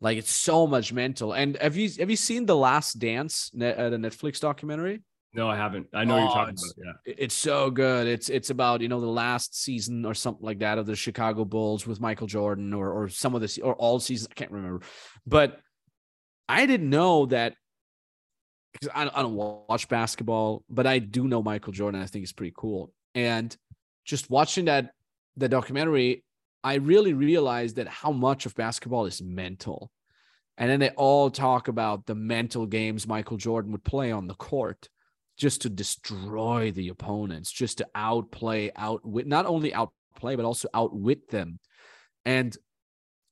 [0.00, 1.32] Like it's so much mental.
[1.32, 5.02] And have you have you seen the Last Dance, uh, the Netflix documentary?
[5.32, 5.86] No, I haven't.
[5.94, 6.94] I know oh, you're talking about.
[7.06, 8.08] Yeah, it's so good.
[8.08, 11.44] It's it's about you know the last season or something like that of the Chicago
[11.44, 14.28] Bulls with Michael Jordan or or some of the or all seasons.
[14.30, 14.84] I can't remember,
[15.26, 15.60] but
[16.48, 17.54] I didn't know that
[18.72, 22.02] because I, I don't watch basketball, but I do know Michael Jordan.
[22.02, 22.92] I think he's pretty cool.
[23.14, 23.56] And
[24.04, 24.90] just watching that
[25.36, 26.24] the documentary,
[26.64, 29.92] I really realized that how much of basketball is mental.
[30.58, 34.34] And then they all talk about the mental games Michael Jordan would play on the
[34.34, 34.88] court
[35.40, 41.30] just to destroy the opponents, just to outplay, outwit, not only outplay, but also outwit
[41.30, 41.58] them.
[42.26, 42.54] And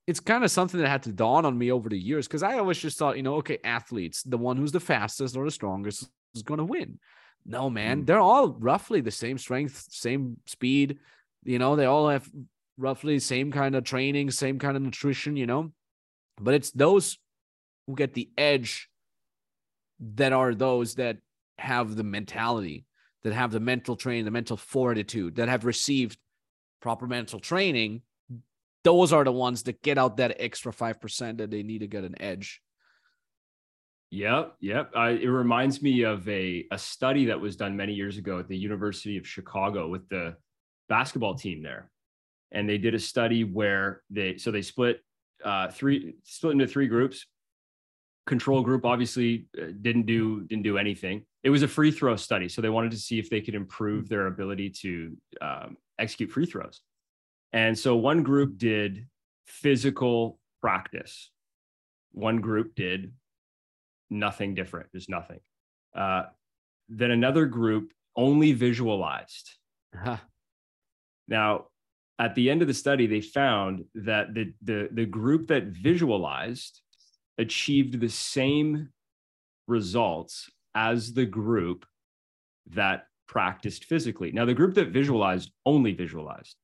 [0.07, 2.59] it's kind of something that had to dawn on me over the years because I
[2.59, 6.09] always just thought, you know, okay, athletes, the one who's the fastest or the strongest
[6.35, 6.99] is going to win.
[7.45, 8.07] No, man, mm.
[8.07, 10.99] they're all roughly the same strength, same speed.
[11.45, 12.27] You know, they all have
[12.79, 15.73] roughly the same kind of training, same kind of nutrition, you know,
[16.41, 17.19] but it's those
[17.87, 18.89] who get the edge
[20.15, 21.19] that are those that
[21.59, 22.87] have the mentality,
[23.25, 26.19] that have the mental training, the mental fortitude, that have received
[26.81, 28.03] proper mental training,
[28.85, 32.05] those are the ones that get out that extra 5% that they need to get
[32.05, 32.63] an edge.
[34.11, 34.91] Yep, yep.
[34.97, 38.49] Uh, it reminds me of a, a study that was done many years ago at
[38.49, 40.37] the University of Chicago with the
[40.89, 41.91] basketball team there.
[42.53, 45.03] And they did a study where they, so they split
[45.45, 47.27] uh, three, split into three groups.
[48.27, 52.47] Control group obviously uh, didn't do, didn't do anything it was a free throw study.
[52.47, 56.45] So they wanted to see if they could improve their ability to um, execute free
[56.45, 56.83] throws.
[57.55, 59.07] And so one group did
[59.47, 61.31] physical practice,
[62.13, 63.15] one group did
[64.11, 65.41] nothing different, just nothing.
[65.97, 66.25] Uh,
[66.91, 69.49] then another group only visualized.
[69.97, 70.19] Uh-huh.
[71.29, 71.69] Now,
[72.19, 76.83] at the end of the study, they found that the, the, the group that visualized
[77.39, 78.91] achieved the same
[79.67, 81.85] results as the group
[82.71, 84.31] that practiced physically.
[84.31, 86.55] Now, the group that visualized only visualized.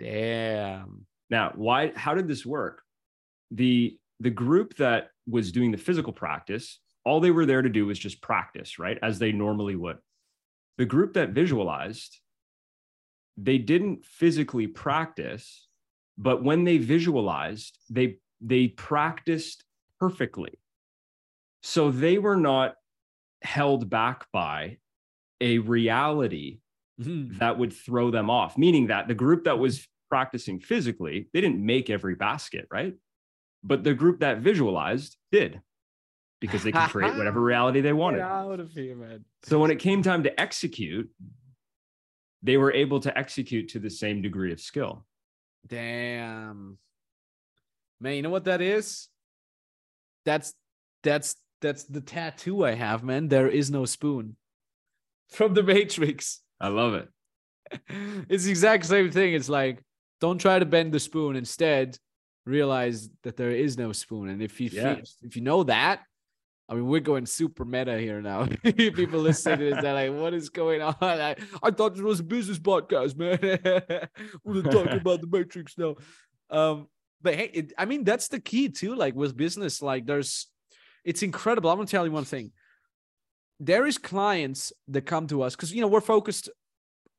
[0.00, 1.06] Damn.
[1.30, 1.92] Now, why?
[1.94, 2.82] How did this work?
[3.52, 7.86] The the group that was doing the physical practice, all they were there to do
[7.86, 9.98] was just practice, right, as they normally would.
[10.76, 12.18] The group that visualized,
[13.36, 15.68] they didn't physically practice,
[16.18, 19.64] but when they visualized, they they practiced
[20.00, 20.58] perfectly.
[21.62, 22.74] So they were not
[23.42, 24.78] held back by
[25.40, 26.60] a reality
[27.00, 27.38] mm-hmm.
[27.38, 31.64] that would throw them off, meaning that the group that was practicing physically, they didn't
[31.64, 32.94] make every basket, right?
[33.62, 35.60] But the group that visualized did
[36.40, 38.20] because they could create whatever reality they wanted.
[39.44, 41.10] so when it came time to execute,
[42.42, 45.04] they were able to execute to the same degree of skill.
[45.66, 46.78] Damn.
[48.00, 49.08] Man, you know what that is?
[50.24, 50.54] That's
[51.02, 53.28] that's that's the tattoo I have, man.
[53.28, 54.36] There is no spoon
[55.30, 56.40] from the Matrix.
[56.60, 57.08] I love it.
[58.28, 59.34] it's the exact same thing.
[59.34, 59.82] It's like,
[60.20, 61.36] don't try to bend the spoon.
[61.36, 61.98] Instead,
[62.44, 64.28] realize that there is no spoon.
[64.28, 64.94] And if you yeah.
[64.94, 66.02] feel, if you know that,
[66.68, 68.46] I mean, we're going super meta here now.
[68.62, 72.20] People listening to this, they're like, "What is going on?" I, I thought it was
[72.20, 73.38] a business podcast, man.
[74.44, 75.96] we're talking about the Matrix now.
[76.48, 76.86] Um,
[77.20, 78.94] but hey, it, I mean, that's the key too.
[78.94, 80.46] Like with business, like there's
[81.04, 81.70] it's incredible.
[81.70, 82.52] I'm gonna tell you one thing.
[83.58, 86.48] There is clients that come to us because you know we're focused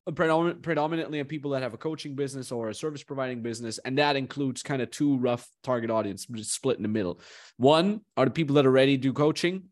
[0.10, 3.78] predomin- predominantly on people that have a coaching business or a service providing business.
[3.80, 7.20] And that includes kind of two rough target audience split in the middle.
[7.58, 9.65] One are the people that already do coaching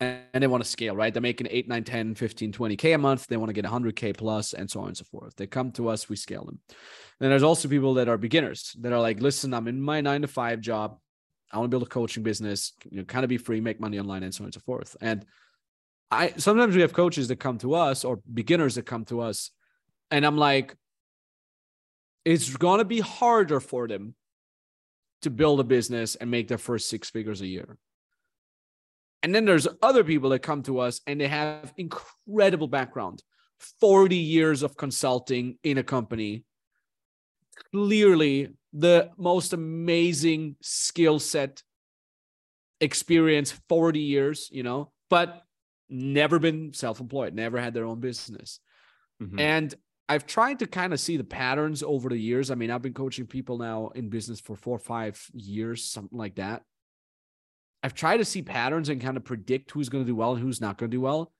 [0.00, 1.12] and, they want to scale, right?
[1.12, 3.26] They're making 8, 9, 10, 15, 20K a month.
[3.26, 5.34] They want to get 100K plus and so on and so forth.
[5.36, 6.60] They come to us, we scale them.
[7.18, 10.22] Then there's also people that are beginners that are like, listen, I'm in my nine
[10.22, 10.98] to five job.
[11.50, 13.98] I want to build a coaching business, you know, kind of be free, make money
[13.98, 14.96] online, and so on and so forth.
[15.00, 15.24] And
[16.10, 19.50] I sometimes we have coaches that come to us or beginners that come to us,
[20.10, 20.76] and I'm like,
[22.24, 24.14] it's gonna be harder for them
[25.22, 27.76] to build a business and make their first six figures a year.
[29.22, 33.22] And then there's other people that come to us and they have incredible background,
[33.80, 36.44] 40 years of consulting in a company.
[37.72, 41.62] Clearly, the most amazing skill set,
[42.80, 45.42] experience, 40 years, you know, but
[45.88, 48.60] never been self employed, never had their own business.
[49.22, 49.38] Mm-hmm.
[49.38, 49.74] And
[50.08, 52.50] I've tried to kind of see the patterns over the years.
[52.50, 56.18] I mean, I've been coaching people now in business for four or five years, something
[56.18, 56.62] like that.
[57.82, 60.42] I've tried to see patterns and kind of predict who's going to do well and
[60.42, 61.32] who's not going to do well.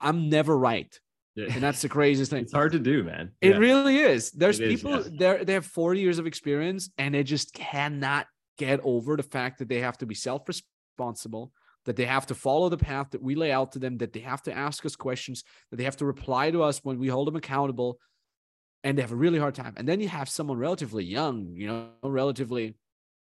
[0.00, 0.98] I'm never right.
[1.48, 2.42] And that's the craziest thing.
[2.42, 3.32] It's hard to do, man.
[3.40, 3.56] It yeah.
[3.56, 4.30] really is.
[4.32, 5.36] There's it people is, yeah.
[5.36, 8.26] they they have 40 years of experience and they just cannot
[8.58, 11.52] get over the fact that they have to be self-responsible,
[11.86, 14.20] that they have to follow the path that we lay out to them, that they
[14.20, 17.26] have to ask us questions, that they have to reply to us when we hold
[17.26, 17.98] them accountable,
[18.84, 19.74] and they have a really hard time.
[19.76, 22.76] And then you have someone relatively young, you know, relatively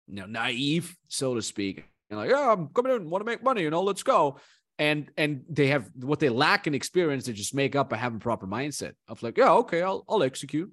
[0.07, 1.85] you know, naive, so to speak.
[2.09, 4.37] And like, yeah, I'm coming in, want to make money, you know, let's go.
[4.79, 8.17] And and they have what they lack in experience, they just make up by having
[8.17, 10.71] a proper mindset of like, yeah, okay, I'll I'll execute.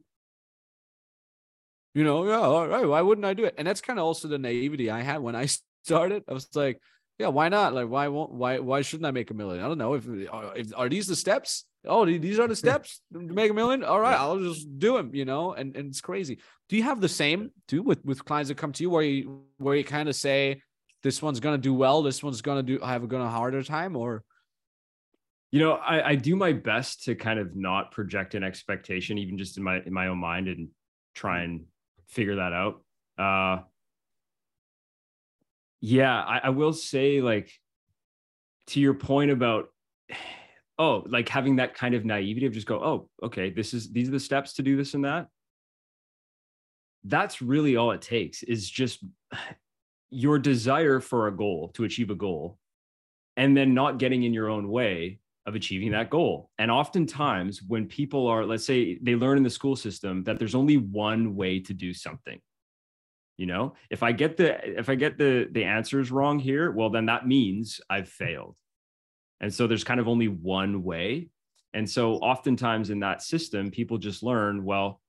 [1.94, 3.54] You know, yeah, all right, why wouldn't I do it?
[3.58, 5.48] And that's kind of also the naivety I had when I
[5.84, 6.22] started.
[6.28, 6.80] I was like,
[7.18, 7.74] yeah, why not?
[7.74, 9.62] Like, why won't why why shouldn't I make a million?
[9.62, 11.66] I don't know if, if are these the steps.
[11.84, 13.84] Oh, these are the steps to make a million.
[13.84, 15.14] All right, I'll just do them.
[15.14, 16.38] You know, and and it's crazy.
[16.70, 19.42] Do you have the same too with with clients that come to you where you
[19.58, 20.62] where you kind of say
[21.02, 24.24] this one's gonna do well, this one's gonna do have a gonna harder time, or
[25.50, 29.36] you know, I, I do my best to kind of not project an expectation, even
[29.36, 30.68] just in my in my own mind, and
[31.14, 31.64] try and
[32.08, 32.82] figure that out.
[33.18, 33.62] Uh,
[35.80, 37.50] yeah, I, I will say, like,
[38.68, 39.68] to your point about,
[40.78, 44.08] oh, like having that kind of naivety of just go, oh, okay, this is these
[44.08, 45.26] are the steps to do this and that.
[47.04, 49.04] That's really all it takes is just
[50.10, 52.58] your desire for a goal to achieve a goal,
[53.36, 56.50] and then not getting in your own way of achieving that goal.
[56.58, 60.54] And oftentimes, when people are, let's say, they learn in the school system that there's
[60.54, 62.40] only one way to do something
[63.40, 63.72] you know?
[63.88, 67.26] If i get the if i get the the answers wrong here well then that
[67.26, 68.54] means i've failed.
[69.40, 71.30] And so there's kind of only one way.
[71.72, 75.00] And so oftentimes in that system people just learn well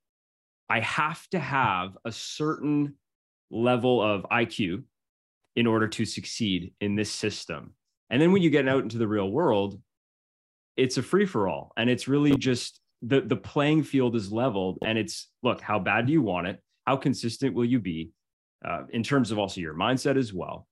[0.69, 2.95] i have to have a certain
[3.49, 4.81] level of iq
[5.55, 7.73] in order to succeed in this system
[8.09, 9.79] and then when you get out into the real world
[10.77, 14.77] it's a free for all and it's really just the the playing field is leveled
[14.85, 18.11] and it's look how bad do you want it how consistent will you be
[18.63, 20.67] uh, in terms of also your mindset as well.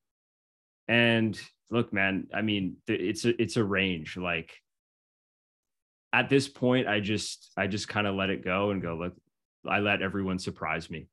[0.87, 1.39] And
[1.69, 4.17] look, man, I mean, it's a, it's a range.
[4.17, 4.53] Like
[6.13, 9.13] at this point, I just, I just kind of let it go and go, look,
[9.67, 11.07] I let everyone surprise me.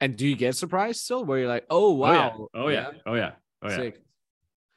[0.00, 2.48] And do you get surprised still where you're like, oh, oh wow.
[2.54, 2.86] Oh, yeah.
[2.86, 3.00] Oh, yeah.
[3.06, 3.30] Oh, yeah.
[3.62, 3.76] Oh, yeah.
[3.76, 4.02] Sick.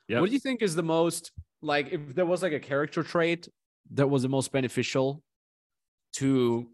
[0.08, 0.22] Yep.
[0.22, 1.32] What do you think is the most,
[1.62, 3.48] like, if there was like a character trait
[3.92, 5.22] that was the most beneficial
[6.14, 6.68] to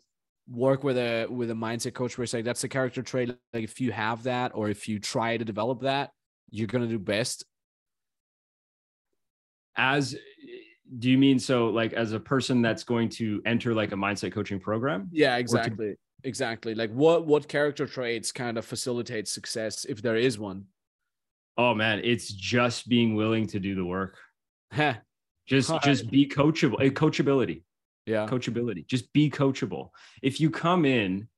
[0.49, 3.63] work with a with a mindset coach where it's like that's the character trait like
[3.63, 6.11] if you have that or if you try to develop that
[6.49, 7.43] you're going to do best
[9.75, 10.15] as
[10.99, 14.31] do you mean so like as a person that's going to enter like a mindset
[14.31, 20.01] coaching program yeah exactly exactly like what what character traits kind of facilitate success if
[20.01, 20.65] there is one?
[21.57, 24.17] Oh man it's just being willing to do the work.
[25.47, 27.63] Just just be coachable eh, coachability.
[28.05, 28.27] Yeah.
[28.27, 28.85] Coachability.
[28.85, 29.91] Just be coachable.
[30.21, 31.29] If you come in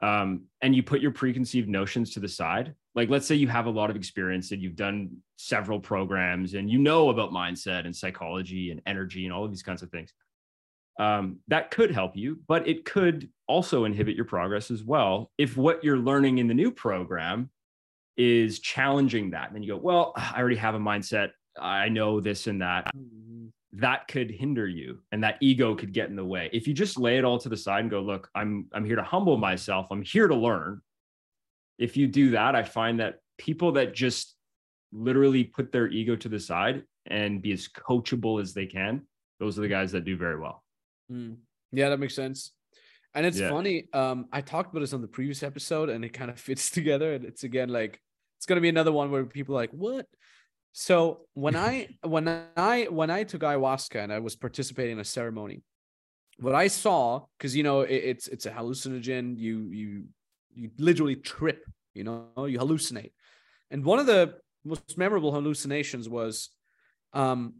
[0.00, 3.66] um, and you put your preconceived notions to the side like let's say you have
[3.66, 7.94] a lot of experience and you've done several programs and you know about mindset and
[7.94, 10.12] psychology and energy and all of these kinds of things
[11.00, 15.56] um, that could help you but it could also inhibit your progress as well if
[15.56, 17.50] what you're learning in the new program
[18.16, 21.30] is challenging that and then you go well i already have a mindset
[21.60, 23.30] i know this and that mm-hmm
[23.72, 26.50] that could hinder you and that ego could get in the way.
[26.52, 28.96] If you just lay it all to the side and go, look, I'm I'm here
[28.96, 29.86] to humble myself.
[29.90, 30.80] I'm here to learn.
[31.78, 34.34] If you do that, I find that people that just
[34.92, 39.02] literally put their ego to the side and be as coachable as they can,
[39.38, 40.64] those are the guys that do very well.
[41.10, 41.38] Mm.
[41.72, 42.52] Yeah, that makes sense.
[43.14, 43.48] And it's Yeah.
[43.48, 43.88] funny.
[43.92, 47.14] Um, I talked about this on the previous episode, and it kind of fits together.
[47.14, 48.00] And it's again like
[48.38, 50.06] it's gonna be another one where people are like, "What?"
[50.72, 55.04] So when I when I when I took ayahuasca and I was participating in a
[55.04, 55.62] ceremony,
[56.38, 59.38] what I saw, because you know it, it's it's a hallucinogen.
[59.38, 60.04] You you
[60.54, 61.64] you literally trip.
[61.94, 63.12] You know, you hallucinate.
[63.70, 66.50] And one of the most memorable hallucinations was,
[67.12, 67.56] um,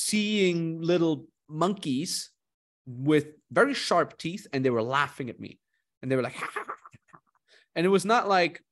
[0.00, 2.30] seeing little monkeys
[2.86, 5.58] with very sharp teeth and they were laughing at me.
[6.02, 6.36] And they were like
[7.76, 8.62] and it was not like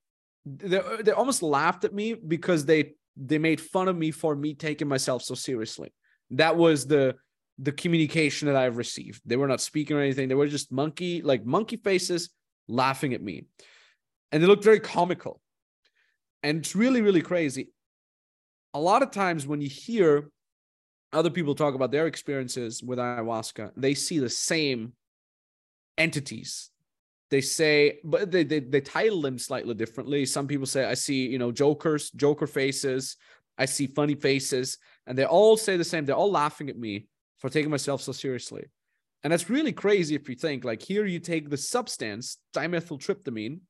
[0.46, 4.54] they, they almost laughed at me because they they made fun of me for me
[4.54, 5.92] taking myself so seriously.
[6.30, 7.16] That was the
[7.60, 9.20] the communication that i've received.
[9.26, 10.28] They were not speaking or anything.
[10.28, 12.30] They were just monkey like monkey faces
[12.68, 13.46] laughing at me.
[14.30, 15.40] And they looked very comical.
[16.42, 17.72] And it's really really crazy.
[18.74, 20.30] A lot of times when you hear
[21.12, 24.92] other people talk about their experiences with ayahuasca, they see the same
[25.96, 26.70] entities.
[27.30, 30.24] They say, but they, they they title them slightly differently.
[30.24, 33.16] Some people say, I see, you know, jokers, joker faces,
[33.58, 36.06] I see funny faces, and they all say the same.
[36.06, 37.06] They're all laughing at me
[37.38, 38.64] for taking myself so seriously.
[39.24, 43.60] And that's really crazy if you think like here you take the substance, dimethyltryptamine,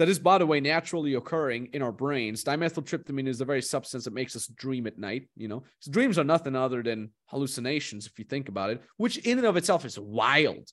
[0.00, 2.42] that is, by the way, naturally occurring in our brains.
[2.42, 5.28] Dimethyltryptamine is the very substance that makes us dream at night.
[5.36, 9.18] You know, So dreams are nothing other than hallucinations, if you think about it, which
[9.18, 10.66] in and of itself is wild.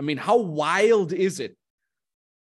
[0.00, 1.56] I mean, how wild is it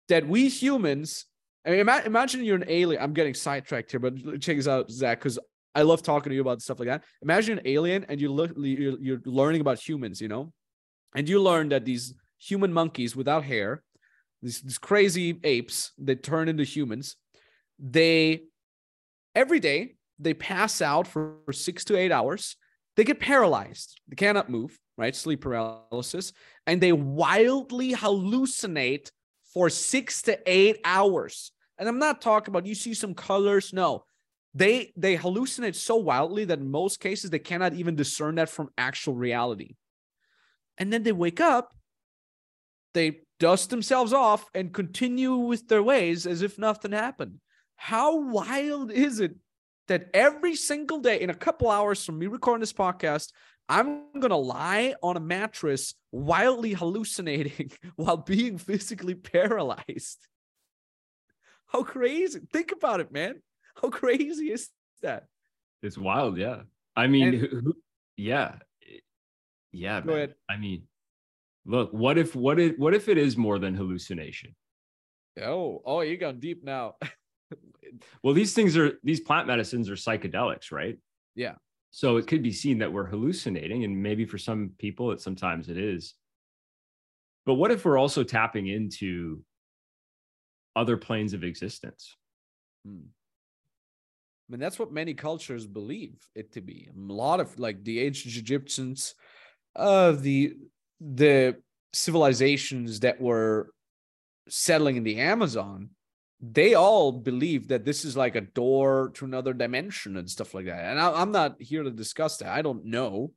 [0.07, 1.25] that we humans?
[1.65, 3.03] I mean, ima- imagine you're an alien.
[3.03, 5.39] I'm getting sidetracked here, but check this out, Zack, because
[5.75, 7.03] I love talking to you about stuff like that.
[7.21, 10.53] Imagine an alien and you look, you're, you're learning about humans, you know,
[11.13, 13.83] and you learn that these human monkeys without hair
[14.41, 17.15] these, these crazy apes that turn into humans
[17.77, 18.43] they
[19.35, 22.57] every day they pass out for, for six to eight hours.
[22.97, 24.01] They get paralyzed.
[24.09, 25.15] They cannot move right?
[25.15, 26.33] Sleep paralysis.
[26.67, 29.09] And they wildly hallucinate
[29.53, 31.51] for six to eight hours.
[31.79, 34.03] And i'm not talking about you see some colors no.
[34.53, 38.69] They they hallucinate so wildly that in most cases they cannot even discern that from
[38.77, 39.75] actual reality.
[40.77, 41.73] And then they wake up
[42.93, 47.39] they dust themselves off and continue with their ways as if nothing happened.
[47.75, 49.35] How wild is it
[49.87, 53.31] that every single day, in a couple hours from me recording this podcast,
[53.67, 60.19] I'm going to lie on a mattress wildly hallucinating while being physically paralyzed?
[61.67, 62.39] How crazy.
[62.51, 63.41] Think about it, man.
[63.81, 64.69] How crazy is
[65.01, 65.25] that?
[65.81, 66.63] It's wild, yeah.
[66.95, 67.73] I mean, And- who,
[68.17, 68.55] yeah,
[69.71, 70.01] yeah.
[70.01, 70.15] Go man.
[70.17, 70.35] ahead.
[70.49, 70.83] I mean,
[71.65, 74.55] look, what if what if what if it is more than hallucination?
[75.41, 76.95] Oh, oh, you're going deep now.
[78.23, 80.97] Well, these things are these plant medicines are psychedelics, right?
[81.35, 81.55] Yeah.
[81.91, 85.69] So it could be seen that we're hallucinating, and maybe for some people, it sometimes
[85.69, 86.13] it is.
[87.45, 89.43] But what if we're also tapping into
[90.75, 92.15] other planes of existence?
[92.85, 93.07] Hmm.
[94.47, 96.89] I mean, that's what many cultures believe it to be.
[96.91, 99.15] A lot of like the ancient Egyptians,
[99.75, 100.55] uh, the
[100.99, 101.57] the
[101.93, 103.71] civilizations that were
[104.47, 105.89] settling in the Amazon,
[106.41, 110.65] they all believe that this is like a door to another dimension and stuff like
[110.65, 110.85] that.
[110.85, 112.49] And I, I'm not here to discuss that.
[112.49, 113.31] I don't know.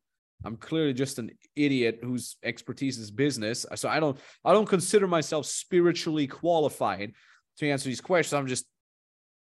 [0.44, 3.64] I'm clearly just an idiot whose expertise is business.
[3.76, 7.12] So I don't I don't consider myself spiritually qualified
[7.58, 8.34] to answer these questions.
[8.34, 8.66] I'm just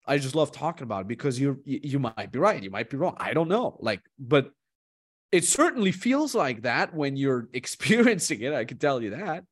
[0.05, 2.97] I just love talking about it because you, you might be right, you might be
[2.97, 3.15] wrong.
[3.17, 3.77] I don't know.
[3.79, 4.51] Like, but
[5.31, 8.53] it certainly feels like that when you're experiencing it.
[8.53, 9.43] I can tell you that.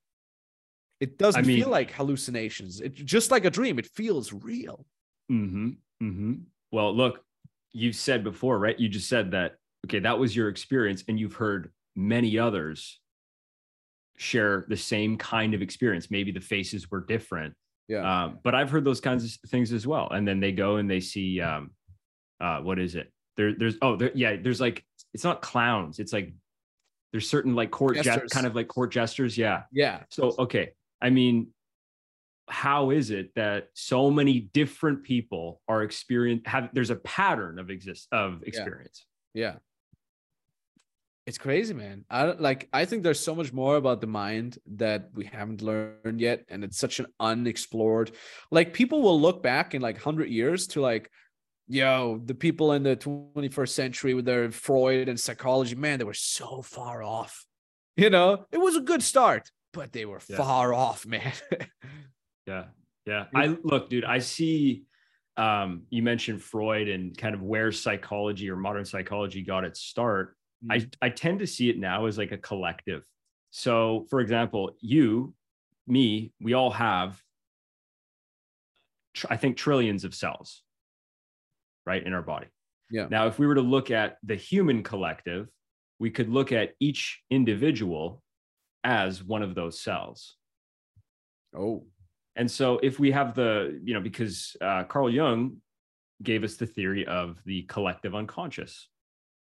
[0.99, 2.81] It doesn't mean- feel like hallucinations.
[2.81, 3.79] It's just like a dream.
[3.79, 4.85] It feels real.
[5.31, 5.69] Mm-hmm.
[6.03, 6.33] Mm-hmm.
[6.71, 7.21] Well, look,
[7.71, 8.77] you've said before, right?
[8.77, 9.55] You just said that,
[9.85, 12.99] okay, that was your experience, and you've heard many others
[14.17, 16.11] share the same kind of experience.
[16.11, 17.53] Maybe the faces were different.
[17.87, 18.23] Yeah.
[18.23, 20.09] Um, but I've heard those kinds of things as well.
[20.11, 21.71] And then they go and they see um
[22.41, 23.11] uh what is it?
[23.37, 24.83] There, there's oh there, yeah, there's like
[25.13, 26.33] it's not clowns, it's like
[27.11, 29.37] there's certain like court kind of like court gestures.
[29.37, 29.63] Yeah.
[29.71, 30.03] yeah.
[30.09, 30.71] So, okay.
[31.01, 31.47] I mean,
[32.47, 37.69] how is it that so many different people are experience have there's a pattern of
[37.69, 39.05] exist of experience?
[39.33, 39.55] Yeah.
[41.27, 42.05] It's crazy, man.
[42.09, 46.19] I like I think there's so much more about the mind that we haven't learned
[46.19, 48.11] yet and it's such an unexplored.
[48.49, 51.11] Like people will look back in like 100 years to like
[51.69, 56.13] yo, the people in the 21st century with their Freud and psychology, man, they were
[56.13, 57.45] so far off.
[57.95, 60.37] You know, it was a good start, but they were Yeah.
[60.37, 61.31] far off, man.
[62.47, 62.65] Yeah.
[63.05, 63.25] Yeah.
[63.35, 64.83] I look, dude, I see
[65.37, 70.35] um you mentioned Freud and kind of where psychology or modern psychology got its start.
[70.69, 73.03] I, I tend to see it now as like a collective.
[73.51, 75.33] So, for example, you,
[75.87, 77.21] me, we all have,
[79.13, 80.63] tr- I think, trillions of cells,
[81.89, 82.47] right, in our body.
[82.91, 83.07] Yeah.
[83.09, 85.47] Now, if we were to look at the human collective,
[85.99, 88.21] we could look at each individual
[88.83, 90.37] as one of those cells.
[91.55, 91.85] Oh.
[92.35, 95.57] And so, if we have the, you know, because uh, Carl Jung
[96.21, 98.87] gave us the theory of the collective unconscious.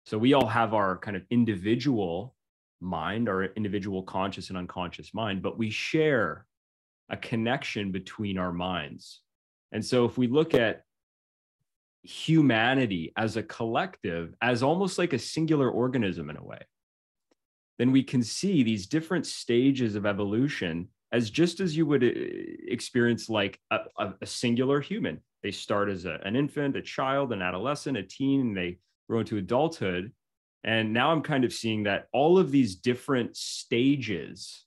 [0.05, 2.35] So we all have our kind of individual
[2.81, 6.45] mind, our individual conscious and unconscious mind, but we share
[7.09, 9.21] a connection between our minds.
[9.71, 10.84] And so if we look at
[12.05, 16.59] humanity as a collective, as almost like a singular organism in a way,
[17.77, 22.11] then we can see these different stages of evolution as just as you would uh,
[22.67, 23.79] experience like a,
[24.21, 25.21] a, singular human.
[25.43, 28.79] They start as a, an infant, a child, an adolescent, a teen, and they
[29.09, 30.11] grow into adulthood.
[30.63, 34.65] And now I'm kind of seeing that all of these different stages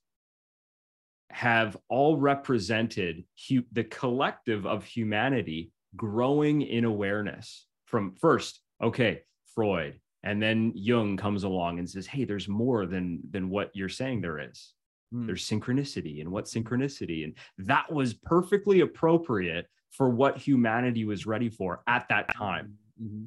[1.30, 9.22] have all represented hu- the collective of humanity growing in awareness from first, okay,
[9.54, 13.88] Freud, and then Jung comes along and says, hey, there's more than, than what you're
[13.88, 14.74] saying there is.
[15.12, 15.26] Hmm.
[15.26, 17.24] There's synchronicity and what synchronicity.
[17.24, 17.34] And
[17.66, 22.74] that was perfectly appropriate for what humanity was ready for at that time.
[23.02, 23.24] Mm-hmm.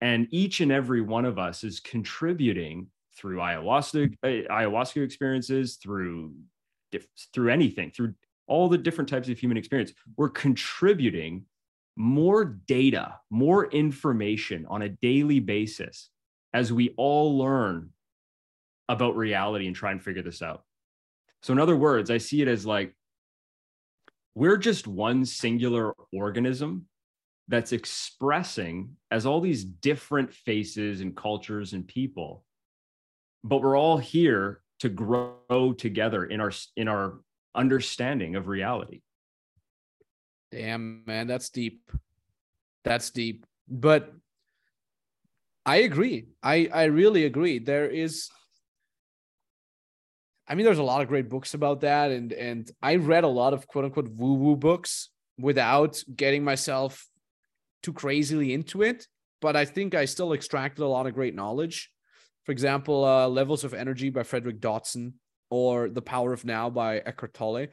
[0.00, 6.34] And each and every one of us is contributing through ayahuasca, uh, ayahuasca experiences, through
[7.34, 8.14] through anything, through
[8.48, 9.92] all the different types of human experience.
[10.16, 11.44] We're contributing
[11.96, 16.10] more data, more information on a daily basis
[16.52, 17.90] as we all learn
[18.88, 20.64] about reality and try and figure this out.
[21.42, 22.94] So, in other words, I see it as like
[24.34, 26.86] we're just one singular organism
[27.48, 32.44] that's expressing as all these different faces and cultures and people
[33.44, 37.20] but we're all here to grow together in our in our
[37.54, 39.00] understanding of reality.
[40.50, 41.90] Damn man that's deep.
[42.84, 43.46] That's deep.
[43.68, 44.12] But
[45.66, 46.28] i agree.
[46.42, 47.58] I i really agree.
[47.58, 48.30] There is
[50.48, 53.28] I mean, there's a lot of great books about that, and and I read a
[53.28, 57.06] lot of quote unquote woo woo books without getting myself
[57.82, 59.06] too crazily into it.
[59.40, 61.90] But I think I still extracted a lot of great knowledge.
[62.44, 65.14] For example, uh, Levels of Energy by Frederick Dodson
[65.50, 67.66] or The Power of Now by Eckhart Tolle.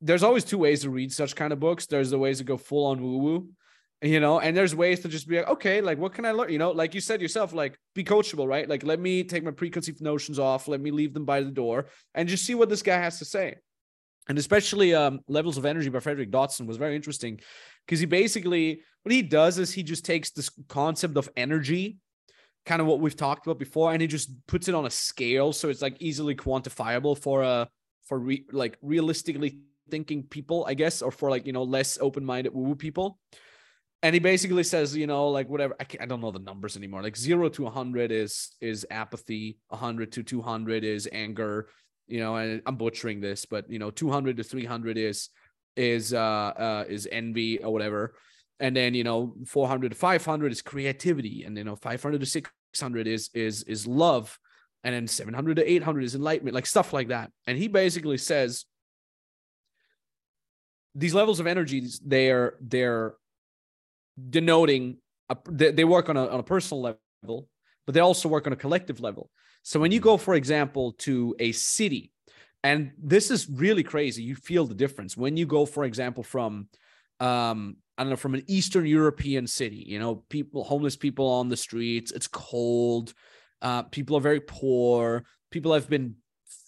[0.00, 1.86] There's always two ways to read such kind of books.
[1.86, 3.48] There's the ways to go full on woo woo,
[4.00, 6.50] you know and there's ways to just be like okay like what can i learn
[6.50, 9.50] you know like you said yourself like be coachable right like let me take my
[9.50, 12.82] preconceived notions off let me leave them by the door and just see what this
[12.82, 13.56] guy has to say
[14.28, 17.40] and especially um, levels of energy by frederick dodson was very interesting
[17.86, 21.98] because he basically what he does is he just takes this concept of energy
[22.68, 25.52] kind of what we've talked about before and he just puts it on a scale
[25.52, 27.68] so it's like easily quantifiable for a
[28.04, 29.58] for re, like realistically
[29.90, 33.18] thinking people i guess or for like you know less open-minded woo people.
[34.00, 37.02] And he basically says you know like whatever I, I don't know the numbers anymore.
[37.02, 41.68] Like 0 to 100 is is apathy 100 to 200 is anger
[42.06, 45.28] you know and i'm butchering this but you know 200 to 300 is
[45.76, 48.14] is uh uh is envy or whatever.
[48.60, 52.26] And then you know 400 to 500 is creativity and you know 500 to
[52.74, 54.38] 600 is is is love
[54.84, 58.64] and then 700 to 800 is enlightenment like stuff like that and he basically says
[60.94, 63.14] these levels of energies they're they're
[64.30, 64.98] denoting
[65.28, 66.82] a, they, they work on a, on a personal
[67.22, 67.48] level,
[67.86, 69.30] but they also work on a collective level.
[69.62, 72.12] So when you go, for example, to a city,
[72.64, 76.68] and this is really crazy, you feel the difference when you go, for example, from
[77.20, 81.48] um, I don't know, from an Eastern European city, you know, people, homeless people on
[81.48, 83.12] the streets, it's cold,
[83.60, 86.14] uh, people are very poor, people have been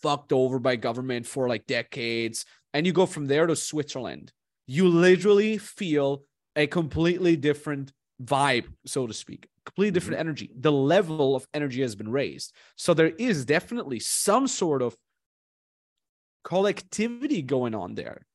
[0.02, 4.32] fucked over by government for like decades, and you go from there to Switzerland,
[4.66, 6.24] you literally feel
[6.56, 10.28] a completely different vibe, so to speak, completely different mm-hmm.
[10.28, 10.50] energy.
[10.58, 12.52] The level of energy has been raised.
[12.76, 14.96] So there is definitely some sort of
[16.42, 18.26] collectivity going on there.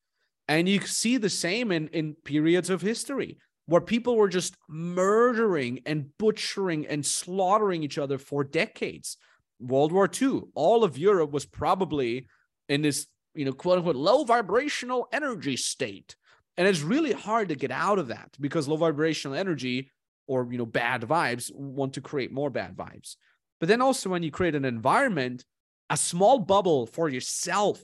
[0.48, 5.80] And you see the same in, in periods of history where people were just murdering
[5.86, 9.18] and butchering and slaughtering each other for decades.
[9.60, 12.28] World War II, all of Europe was probably
[12.70, 16.16] in this, you know, quote unquote, low vibrational energy state
[16.58, 19.92] and it's really hard to get out of that because low vibrational energy
[20.28, 23.16] or you know bad vibes want to create more bad vibes
[23.60, 25.44] but then also when you create an environment
[25.90, 27.80] a small bubble for yourself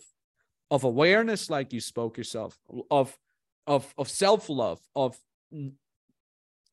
[0.72, 2.58] of awareness like you spoke yourself
[2.90, 3.16] of
[3.68, 5.20] of of self-love of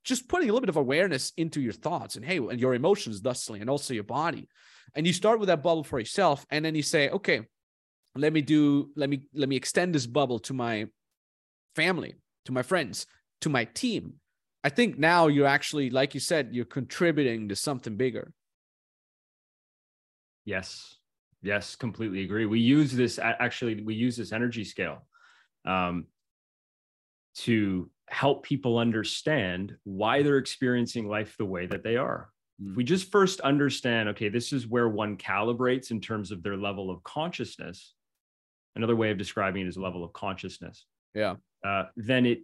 [0.04, 3.20] just putting a little bit of awareness into your thoughts and hey, and your emotions,
[3.20, 4.48] thusly, and also your body.
[4.94, 7.42] And you start with that bubble for yourself, and then you say, okay,
[8.14, 10.86] let me do, let me let me extend this bubble to my
[11.76, 12.14] family,
[12.46, 13.04] to my friends,
[13.42, 14.14] to my team.
[14.64, 18.32] I think now you're actually, like you said, you're contributing to something bigger.
[20.44, 20.97] Yes.
[21.42, 22.46] Yes, completely agree.
[22.46, 25.06] We use this actually, we use this energy scale
[25.64, 26.06] um,
[27.36, 32.30] to help people understand why they're experiencing life the way that they are.
[32.60, 32.70] Mm.
[32.70, 36.56] If we just first understand, okay, this is where one calibrates in terms of their
[36.56, 37.94] level of consciousness.
[38.74, 40.86] Another way of describing it is level of consciousness.
[41.14, 41.36] Yeah.
[41.64, 42.42] Uh, then it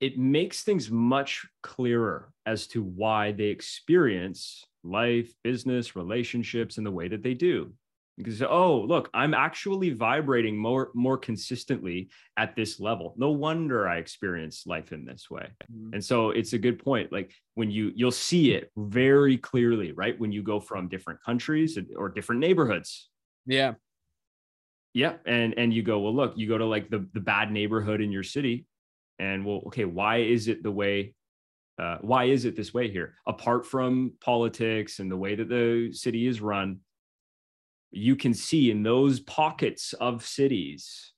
[0.00, 6.90] it makes things much clearer as to why they experience life, business, relationships in the
[6.90, 7.70] way that they do
[8.22, 13.14] because oh look i'm actually vibrating more more consistently at this level.
[13.16, 15.48] No wonder i experience life in this way.
[15.72, 15.94] Mm-hmm.
[15.94, 20.18] and so it's a good point like when you you'll see it very clearly right
[20.18, 23.08] when you go from different countries or different neighborhoods.
[23.46, 23.74] Yeah.
[24.92, 28.00] Yeah and and you go well look you go to like the the bad neighborhood
[28.00, 28.66] in your city
[29.18, 31.14] and well okay why is it the way
[31.80, 33.14] uh, why is it this way here?
[33.26, 36.80] Apart from politics and the way that the city is run
[37.90, 41.12] you can see in those pockets of cities,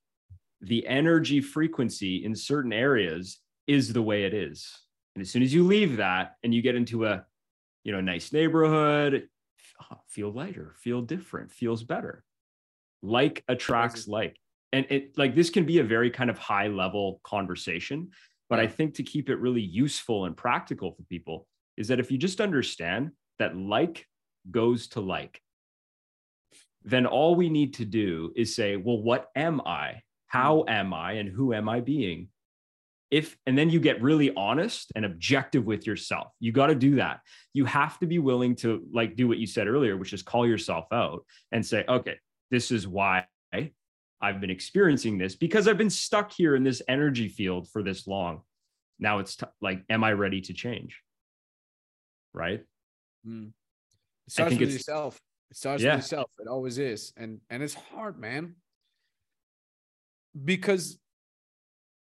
[0.61, 4.71] the energy frequency in certain areas is the way it is.
[5.15, 7.25] And as soon as you leave that and you get into a,
[7.85, 9.29] you know, nice neighborhood,
[9.91, 12.25] oh, feel lighter, feel different, feels better.
[13.03, 14.39] Like attracts like.
[14.73, 18.11] And it like this can be a very kind of high level conversation,
[18.49, 21.47] but I think to keep it really useful and practical for people
[21.77, 24.07] is that if you just understand that like
[24.51, 25.42] goes to like
[26.85, 30.03] then all we need to do is say, well, what am I?
[30.27, 30.69] How hmm.
[30.69, 31.13] am I?
[31.13, 32.29] And who am I being?
[33.11, 36.29] If, and then you get really honest and objective with yourself.
[36.41, 37.21] You got to do that.
[37.53, 40.47] You have to be willing to like do what you said earlier, which is call
[40.47, 42.17] yourself out and say, okay,
[42.51, 43.27] this is why
[44.23, 48.07] I've been experiencing this because I've been stuck here in this energy field for this
[48.07, 48.43] long.
[49.01, 51.01] Now it's t- like, am I ready to change?
[52.33, 52.63] Right.
[53.27, 53.49] Mm.
[53.49, 55.21] It starts with yourself.
[55.53, 55.97] It starts yeah.
[55.97, 56.31] with yourself.
[56.41, 57.13] It always is.
[57.15, 58.55] And and it's hard, man.
[60.33, 60.99] Because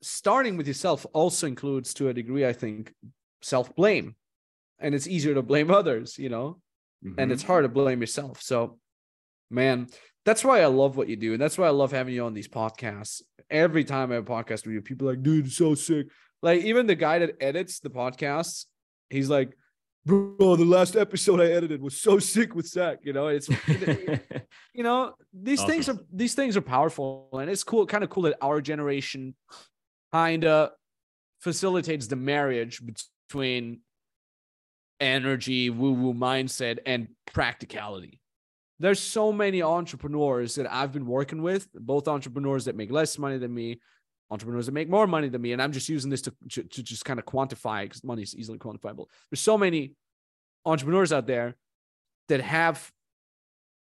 [0.00, 2.94] starting with yourself also includes to a degree, I think,
[3.42, 4.16] self-blame.
[4.78, 6.62] And it's easier to blame others, you know,
[7.04, 7.20] mm-hmm.
[7.20, 7.52] and it's mm-hmm.
[7.52, 8.40] hard to blame yourself.
[8.40, 8.78] So,
[9.50, 9.88] man,
[10.24, 11.34] that's why I love what you do.
[11.34, 13.20] And that's why I love having you on these podcasts.
[13.50, 16.06] Every time I have a podcast with you, people are like, dude, so sick.
[16.40, 18.64] Like, even the guy that edits the podcasts,
[19.10, 19.54] he's like,
[20.04, 22.98] bro, the last episode I edited was so sick with Zack.
[23.02, 23.48] You know, it's
[24.74, 25.70] you know these awesome.
[25.70, 29.34] things are these things are powerful, and it's cool, kind of cool that our generation
[30.12, 30.70] kind of
[31.40, 32.80] facilitates the marriage
[33.28, 33.80] between
[35.00, 38.20] energy, woo woo mindset, and practicality.
[38.80, 43.38] There's so many entrepreneurs that I've been working with, both entrepreneurs that make less money
[43.38, 43.80] than me,
[44.30, 45.52] entrepreneurs that make more money than me.
[45.52, 48.34] And I'm just using this to, to, to just kind of quantify because money is
[48.36, 49.06] easily quantifiable.
[49.30, 49.94] There's so many
[50.64, 51.56] entrepreneurs out there
[52.28, 52.90] that have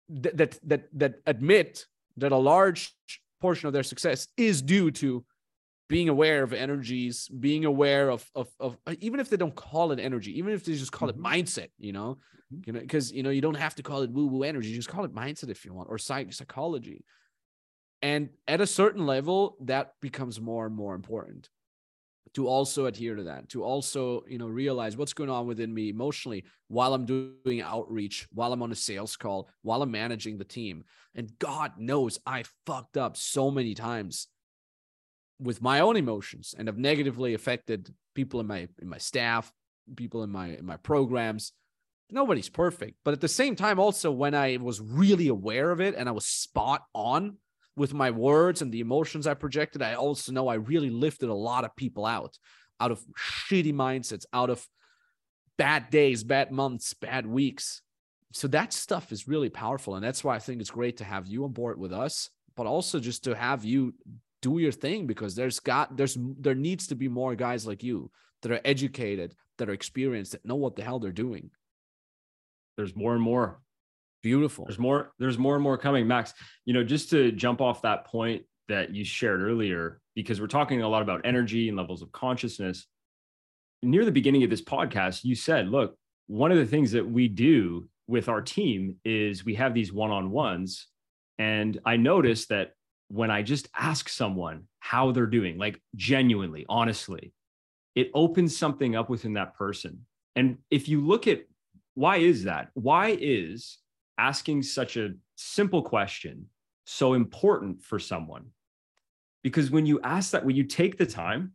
[0.10, 1.86] that, that, that, that admit
[2.18, 2.94] that a large
[3.42, 5.26] portion of their success is due to
[5.88, 10.00] being aware of energies, being aware of, of, of even if they don't call it
[10.00, 11.24] energy, even if they just call mm-hmm.
[11.24, 12.18] it mindset, you know,
[12.54, 12.62] mm-hmm.
[12.66, 14.90] you know, because, you know, you don't have to call it woo woo energy, just
[14.90, 17.04] call it mindset if you want, or psych- psychology
[18.06, 21.49] and at a certain level, that becomes more and more important
[22.36, 25.89] to also adhere to that, to also, you know, realize what's going on within me
[25.89, 30.43] emotionally while I'm doing outreach, while I'm on a sales call, while I'm managing the
[30.43, 30.84] team.
[31.16, 34.28] And God knows I fucked up so many times
[35.39, 39.51] with my own emotions and have negatively affected people in my in my staff,
[39.95, 41.53] people in my in my programs.
[42.12, 45.95] Nobody's perfect, but at the same time also when I was really aware of it
[45.95, 47.38] and I was spot on
[47.76, 51.34] with my words and the emotions I projected, I also know I really lifted a
[51.34, 52.38] lot of people out,
[52.80, 54.66] out of shitty mindsets, out of
[55.58, 57.82] bad days, bad months, bad weeks.
[58.32, 59.96] So that stuff is really powerful.
[59.96, 62.66] And that's why I think it's great to have you on board with us, but
[62.66, 63.94] also just to have you
[64.42, 68.12] do your thing because there's got there's there needs to be more guys like you
[68.42, 71.50] that are educated, that are experienced, that know what the hell they're doing.
[72.78, 73.62] There's more and more.
[74.26, 74.66] Beautiful.
[74.66, 76.34] There's more, there's more and more coming, Max.
[76.66, 80.82] You know, just to jump off that point that you shared earlier, because we're talking
[80.82, 82.88] a lot about energy and levels of consciousness.
[83.84, 85.96] Near the beginning of this podcast, you said, look,
[86.26, 90.88] one of the things that we do with our team is we have these one-on-ones.
[91.38, 92.72] And I noticed that
[93.10, 97.32] when I just ask someone how they're doing, like genuinely, honestly,
[97.94, 100.08] it opens something up within that person.
[100.36, 101.44] And if you look at
[101.94, 102.70] why is that?
[102.74, 103.78] Why is
[104.18, 106.47] asking such a simple question
[106.86, 108.47] so important for someone?
[109.43, 111.53] Because when you ask that, when you take the time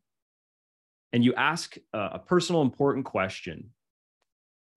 [1.13, 3.71] and you ask a, a personal, important question,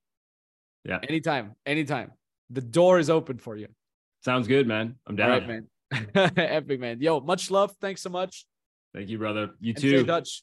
[0.83, 0.99] Yeah.
[1.07, 2.11] Anytime, anytime.
[2.49, 3.67] The door is open for you.
[4.23, 4.95] Sounds good, man.
[5.05, 5.31] I'm down.
[5.31, 5.67] All right, man.
[6.37, 7.01] Epic, man.
[7.01, 7.75] Yo, much love.
[7.79, 8.45] Thanks so much.
[8.93, 9.51] Thank you, brother.
[9.59, 10.03] You and too.
[10.03, 10.41] Dutch.